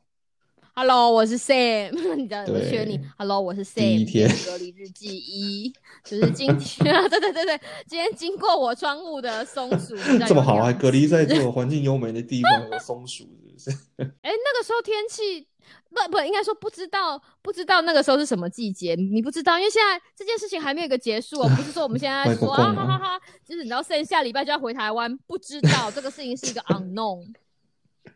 [0.82, 2.98] Hello，我是 Sam， 你知道我对学你。
[3.18, 5.74] Hello，我是 Sam，天隔离日记一，
[6.06, 9.94] 就是今天， 对对对对，今天经过我窗户的松鼠，
[10.26, 13.72] 这么好，还隔离在只这个环境优美的地方有松鼠，是不是？
[14.22, 15.46] 哎，那个时候天气
[15.90, 27.26] 不不应该说不知道不知道那个时候是什么季节，你不知道，因为现在这件事情还没有一个结束哦，不是说我们现在外说啊哈哈哈，就是你知道剩下礼拜就要回台湾，不知道这个事情是一个 unknown，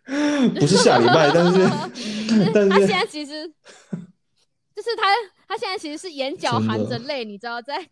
[0.60, 1.70] 不是下礼拜，但是
[2.54, 3.48] 但是他现在其实
[4.76, 5.04] 就是他
[5.48, 7.88] 他现在其实是眼角含着泪，你知道在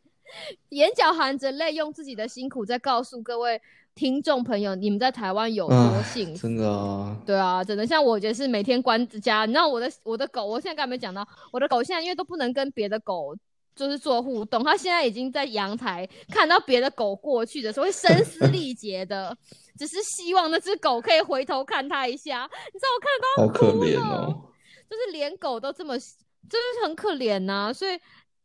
[0.70, 3.62] 眼角含着泪，用自己的辛苦在告诉各位
[3.96, 6.42] 听众朋友，你们在台湾有多啊幸福。
[6.42, 13.36] 真的啊，对啊，真的，像我觉得是每天关家，你知道我的我的狗，我现在刚才没讲到，我的狗现在因为都不能跟别的狗
[13.76, 19.35] 就是做互动，他现在已经在阳台看到别的狗过去的时候会声嘶力竭的，
[19.77, 22.49] 只是希望那只狗可以回头看他一下。
[22.73, 24.48] 你知道我看到好可哭了怜哦。
[24.89, 27.98] 就是连狗都这么，就是很可怜呐、所以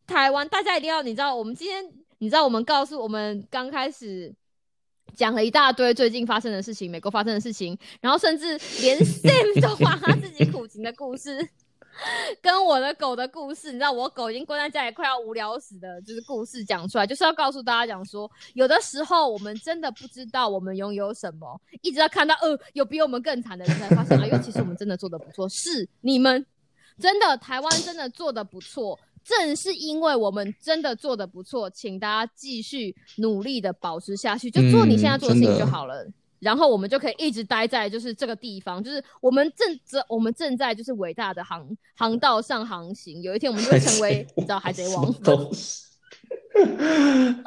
[0.07, 1.85] 台湾大家一定要，你知道，我们今天
[2.19, 4.33] 你知道，我们告诉我们刚开始
[5.17, 11.49] 讲了一大堆最近发生的事情，美国发生的事情，然后甚至连 Sam 都把他自己苦情的故事。
[12.43, 26.45] 跟我的狗的故事，你知道我狗已经关在家里快要无聊死的，就是故事讲出来，就是要告诉大家讲说，有的时候我们真的不知道我们拥有什么，一直要看到呃有比我们更惨的人才发现，哎 呦，其实我们真的做的不错，是你们
[26.99, 36.07] 真的台湾真的做的不错，正是因为我们真的做的不错，请大家继续努力的保持下去，就做你现在做的事情就好了。
[36.47, 41.67] 然后我们就可以一直待在就是这个地方，就是我们正正我们正在就是伟大的航
[41.97, 45.51] 航道上航行，有一天我们就会成为 你知道海贼王，什么？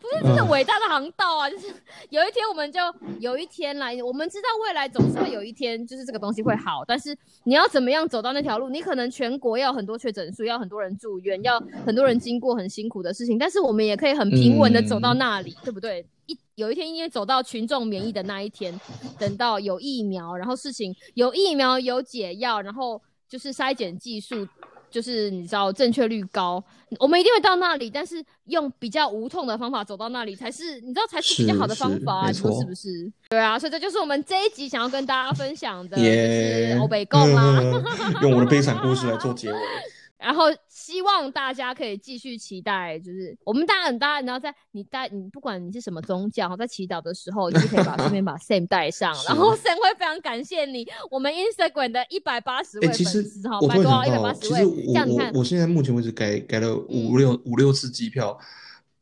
[0.00, 1.48] 不是真的伟大的航道啊！
[1.48, 1.68] 就是
[2.10, 2.80] 有一天我们就
[3.20, 6.84] 有一天来，我们知道未来总是会有一天，就是这个东西会好。
[6.86, 8.68] 但是你要怎么样走到那条路？
[8.68, 13.38] 你可能全国要很多确诊数，要很多人住院，要很多人经过很辛苦的事情。
[13.38, 16.04] 但是我们也可以很平稳的走到那里，对不对？
[16.26, 18.78] 一有一天因为走到群众免疫的那一天，
[19.18, 24.46] 等到有疫苗，然后事情有疫苗有解药，然后就是筛检技术。
[24.90, 26.62] 就是你知道正确率高，
[27.00, 33.12] 我们一定会到那里，但是用比较无痛的方法走到那里才是你知道才是比较好的方法、啊，你说是不是？
[33.28, 37.58] 对啊，所以这就是我们这一集想要跟大家分享的，耶就是欧北共啦。
[37.58, 39.58] 嗯用我的悲惨故事来做结尾。
[40.16, 40.44] 然后
[40.84, 55.32] 希望大家可以继续期待，就是我们大家，然后在你带你不管你是什么宗教，在祈祷的时候，你就可以把顺便把 Sam 带上，然后 Sam 会非常感谢你，我们 Instagram 的一百八十位哎，粉其实丝哈，我百多一百八十位，其实我这样你看。
[55.32, 58.38] 我我现在目前为止改改了五嗯六五六次机票，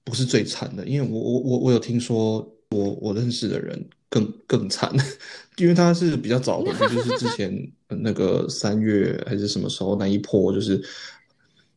[0.05, 4.95] 不是最惨的，因为我我我我有听说我我认识的人更更惨，
[5.59, 7.51] 因为他是比较早回去， 就是之前
[7.89, 10.81] 呃那个三月还是什么时候那一波，就是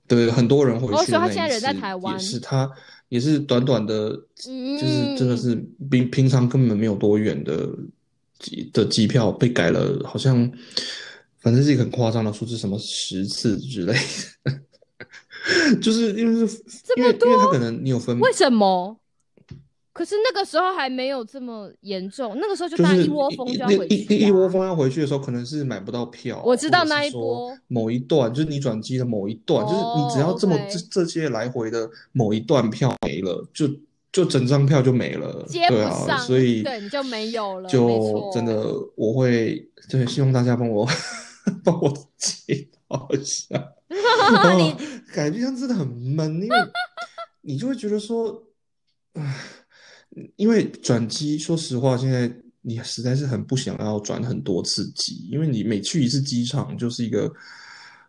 [0.07, 2.71] 对很多人回哦所以他现在人在次台湾也是他
[3.09, 5.55] 也是短短的，就是真的嗯是
[5.89, 7.69] 平平常根本没有多远的
[8.39, 10.51] 机的机票被改了，好像
[11.39, 13.93] 反正是一个很夸张的数字，什么十次之类
[14.43, 14.59] 的。
[15.79, 16.59] 就是因为是
[16.97, 18.99] 因为因为他可能你有分，为什么？
[19.95, 27.57] 可是那个时候还没有这么严重，那个时候就就是大家一窝蜂就要那回去、啊一一一窝蜂要回去的时候，可能是买不到票，我知道那一说波。
[27.69, 33.69] 某一段，就是你转机的某一段，就是你只要这么这这些来回的某一段票没了，就
[34.11, 40.85] 就整张票就没了，接不对啊，上，所以对你就没有了，就真的我会对希望大家帮我
[41.63, 43.71] 帮我祈祷一下。
[43.87, 44.77] 你哦
[45.13, 46.57] 改变上真的很闷，因为
[47.41, 48.43] 你就会觉得说，
[49.13, 49.35] 唉，
[50.35, 57.31] 因为转机，说实话，现在你实在是很不想要转很多次机，因为你每去一次机场就是一个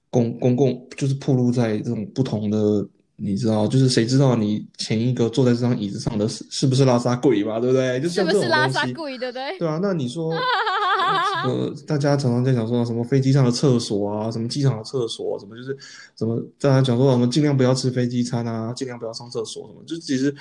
[0.09, 7.99] 公公共，就是暴露在这种不同的，你知道，就是谁知道你前一个坐在这张椅子上的是是不是拉萨鬼嘛，对不对？
[8.01, 9.59] 就是像这不是拉萨贵，对不对？
[9.59, 10.31] 对啊，那你说，
[11.45, 15.77] 呃，大家常常在讲说什么飞机上的厕所啊，什么机场的厕所，什么就是
[16.17, 20.35] 什么大家讲说我们尽量不要吃飞机餐啊，尽量不要上厕所什么，就其实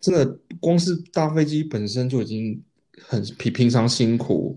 [0.00, 2.62] 真的光是搭飞机本身就已经
[3.08, 4.56] 很平平常辛苦，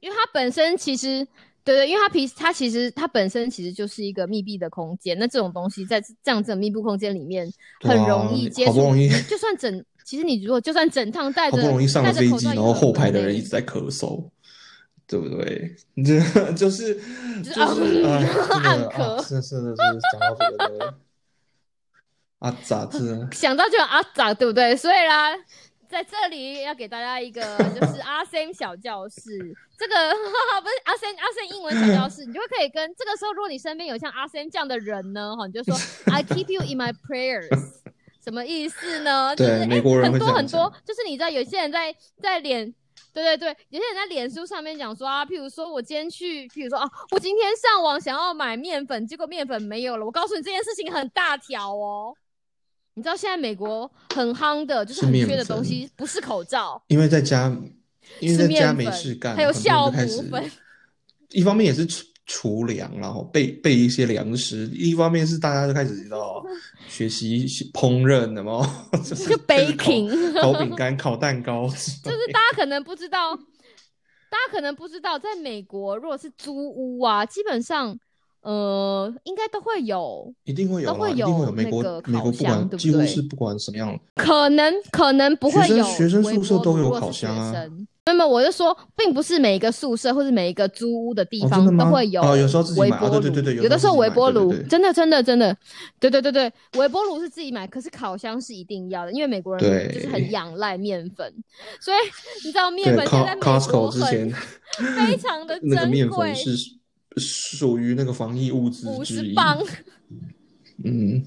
[0.00, 1.26] 因为它本身其实，
[1.66, 7.46] 对对，因为它皮它其实它本身其实就是一个密闭的空间，那这种东西在这样子的密闭空间里面
[7.80, 14.30] 很容易接触，好不容易就算整，其实你如果就算整趟带着好不容易上飞机，然后后排的人一直在咳嗽。
[15.08, 15.76] 对不对？
[16.04, 16.92] 这就是
[17.40, 18.26] 就是暗
[18.88, 20.86] 咳啊，是是是讲到这个对
[22.40, 22.98] 啊，咋这？
[23.30, 24.74] 想到就有阿长，对不对？
[24.76, 25.30] 所以啦，
[25.88, 27.42] 在这里要给大家一个
[27.78, 29.94] 就是阿 Sam 小教室，这个
[30.60, 35.74] 不是阿 Sam 阿 Sam 英文小教室，你就会可以跟这个时候，如果你身边有像阿 Sam 这样的人呢，哈，你就说
[36.12, 37.48] I keep you in my prayers。
[38.22, 39.34] 什么意思呢？
[39.36, 42.74] 就是美国人很多很多，就是你知道有些人在在脸。
[43.12, 50.04] 对对对，有些人在脸书上面讲说啊，譬如说我今天去，譬如说啊，我今天上网想要买面粉，结果面粉没有了。
[50.04, 52.14] 我告诉你这件事情很大条哦。
[52.96, 57.54] 你知道现在美国很夯的，就是很缺的东粉西，不是口罩，因为在家，
[58.20, 60.50] 因为在家没事干，还有酵母粉。
[61.28, 66.42] 一方面也是储储粮，然后备备一些粮食；一方面是大家就开始知道
[66.88, 68.66] 学习烹饪的嘛，
[69.04, 77.98] 就是 baking 烤饼干、烤蛋糕就是大家可能不知道，大家可能不知道，在美国如果是租屋啊，基本上
[78.46, 81.52] 呃应该都会有，一定会有，都会一定会有有。
[81.52, 87.52] 美国那个美国不管几乎是不管什么样，可能可能不会有学生学生宿舍波都有烤箱啊
[88.08, 92.22] 那么我就说，并不是每一个宿舍或者每一个租屋的地方都会有？
[92.22, 94.68] 哦有时候自己买啊对对对对有有的时候微波炉对对对。
[94.68, 95.56] 真的真的真的，
[95.98, 101.34] 对对对对，微波炉是自己买，可是烤箱是一定要的，因为美国人就是很 仰赖面粉，
[101.80, 101.96] 所以
[102.44, 104.30] 你知道面粉现在 Costco 之很前
[104.94, 106.75] 非常的 那个面粉，是
[107.16, 109.58] 属于那个防疫物资五之一，十磅，
[110.84, 111.24] 嗯，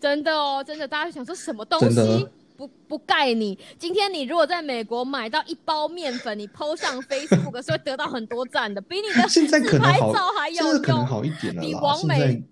[0.00, 3.56] 真的哦，真的，大家就想说什么东真的西不不盖你？
[3.78, 11.06] 今天你如果在美国买到一包面粉，你 PO 上 Facebook 是会得到很多赞的，比你的现在自拍照还有现在可能用。
[11.06, 12.42] 好一点了比啦，王美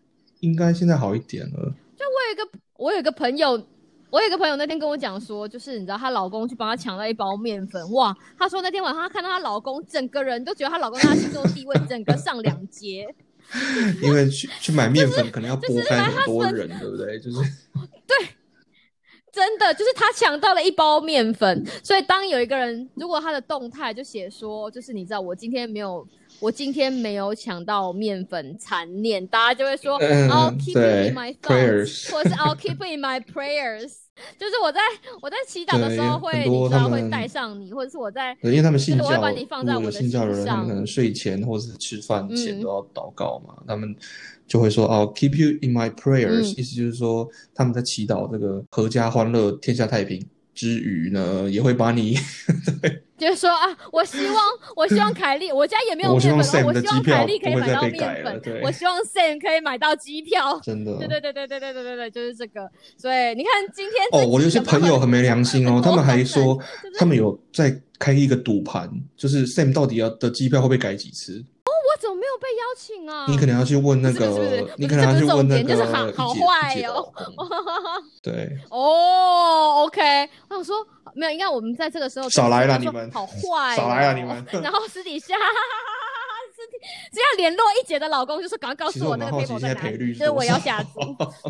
[0.41, 1.75] 应该现在好一点了。
[1.97, 3.61] 就我有一个我有一个朋友，
[4.17, 13.07] 我有一个朋友那天跟我讲说，就是你知道她老公去帮她抢到一包面粉，哇，她说那天晚上她看到她老公，整个人都觉得她老公在她心中地位整个上两阶。
[14.03, 17.21] 因为去去买面粉可能要就是拨开很多人，对不对？
[17.21, 17.37] 就是
[18.09, 18.17] 对
[19.31, 26.09] 真的就是他抢到了一包面粉，所以当有一个人如果他的动态就写说，就是你知道我今天没有，
[26.41, 33.93] 我今天没有抢到面粉，残念，大家就会说、嗯 I'll keep it in my thoughts，prayers 或者是 I'll keep it in my prayers，
[34.39, 34.81] 就是我在
[35.21, 40.87] 我在祈祷的时候对会，你知道会带上你，或者是我在因为他们信教，我会把你放在如果有我的信教的人，他们可能。
[40.87, 42.63] 睡前或是吃饭前嗯。
[42.63, 43.95] 都要祷告嘛，他们
[44.47, 46.55] 就会说哦，keep you in my prayers，、嗯。
[46.57, 50.25] 意思就是说他们在祈祷这个阖家欢乐、天下太平
[50.57, 52.17] 之余呢，也会把你
[53.19, 54.35] 就是说啊，我希望
[54.75, 60.59] 我希望凯莉，我家也没有我希望面粉我的机票希望凯莉可以不会买到再被改面粉了对，我希望 Sam 可以买到机票。
[60.65, 62.69] 真的对对对对对对对对对，就是这个。
[62.97, 66.59] 所以你看今天哦，我有些朋友很没良心哦，他们还说
[66.99, 71.45] 他们有在开一个赌盘，就是 Sam 到底要的机票会不会改几次？
[71.97, 73.25] 我怎么没有被邀请啊？
[73.27, 77.11] 你可能要去问那不是不是不个是，你可能要去问那个就是好好坏哦。
[78.23, 83.11] 对，哦，OK，我想说没有，应该我们在这个时候少来了你们。
[83.11, 84.45] 好坏、哦，少来了你们。
[84.63, 85.35] 然后私底下。
[86.57, 86.79] 私底
[87.13, 91.01] 只要联络一姐的老公，就说赶快告诉我那个蛮好奇 paper 现在在哪里，赔率就是是我要下注。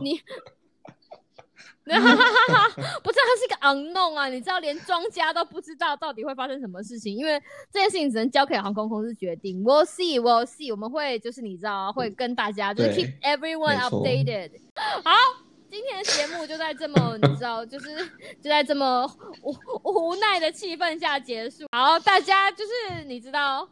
[0.01, 0.21] 你，
[3.03, 4.27] 不是，它是一个 unknown 啊！
[4.29, 7.41] 你知道，连庄家都不知道到底会发生什么事情，因为
[7.73, 9.63] 这件事情只能交给航空公司决定。
[9.63, 14.51] We'll see, we'll see，我们会就是你知道，会跟大家就是 keep everyone updated。
[15.05, 15.13] 好，
[15.71, 17.97] 今天的节目就在这么你知道，就是
[18.43, 19.09] 就在这么
[19.43, 19.55] 无
[19.85, 21.67] 无奈的气氛下结束。
[21.71, 23.69] 好，大家就是你知道。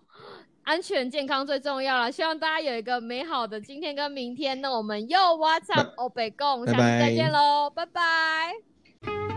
[0.64, 4.60] 安全健康最重要了，希望大家有一个美好的今天跟明天。
[4.60, 9.33] 那我们又 What's up，欧北共，下次再见喽，拜拜。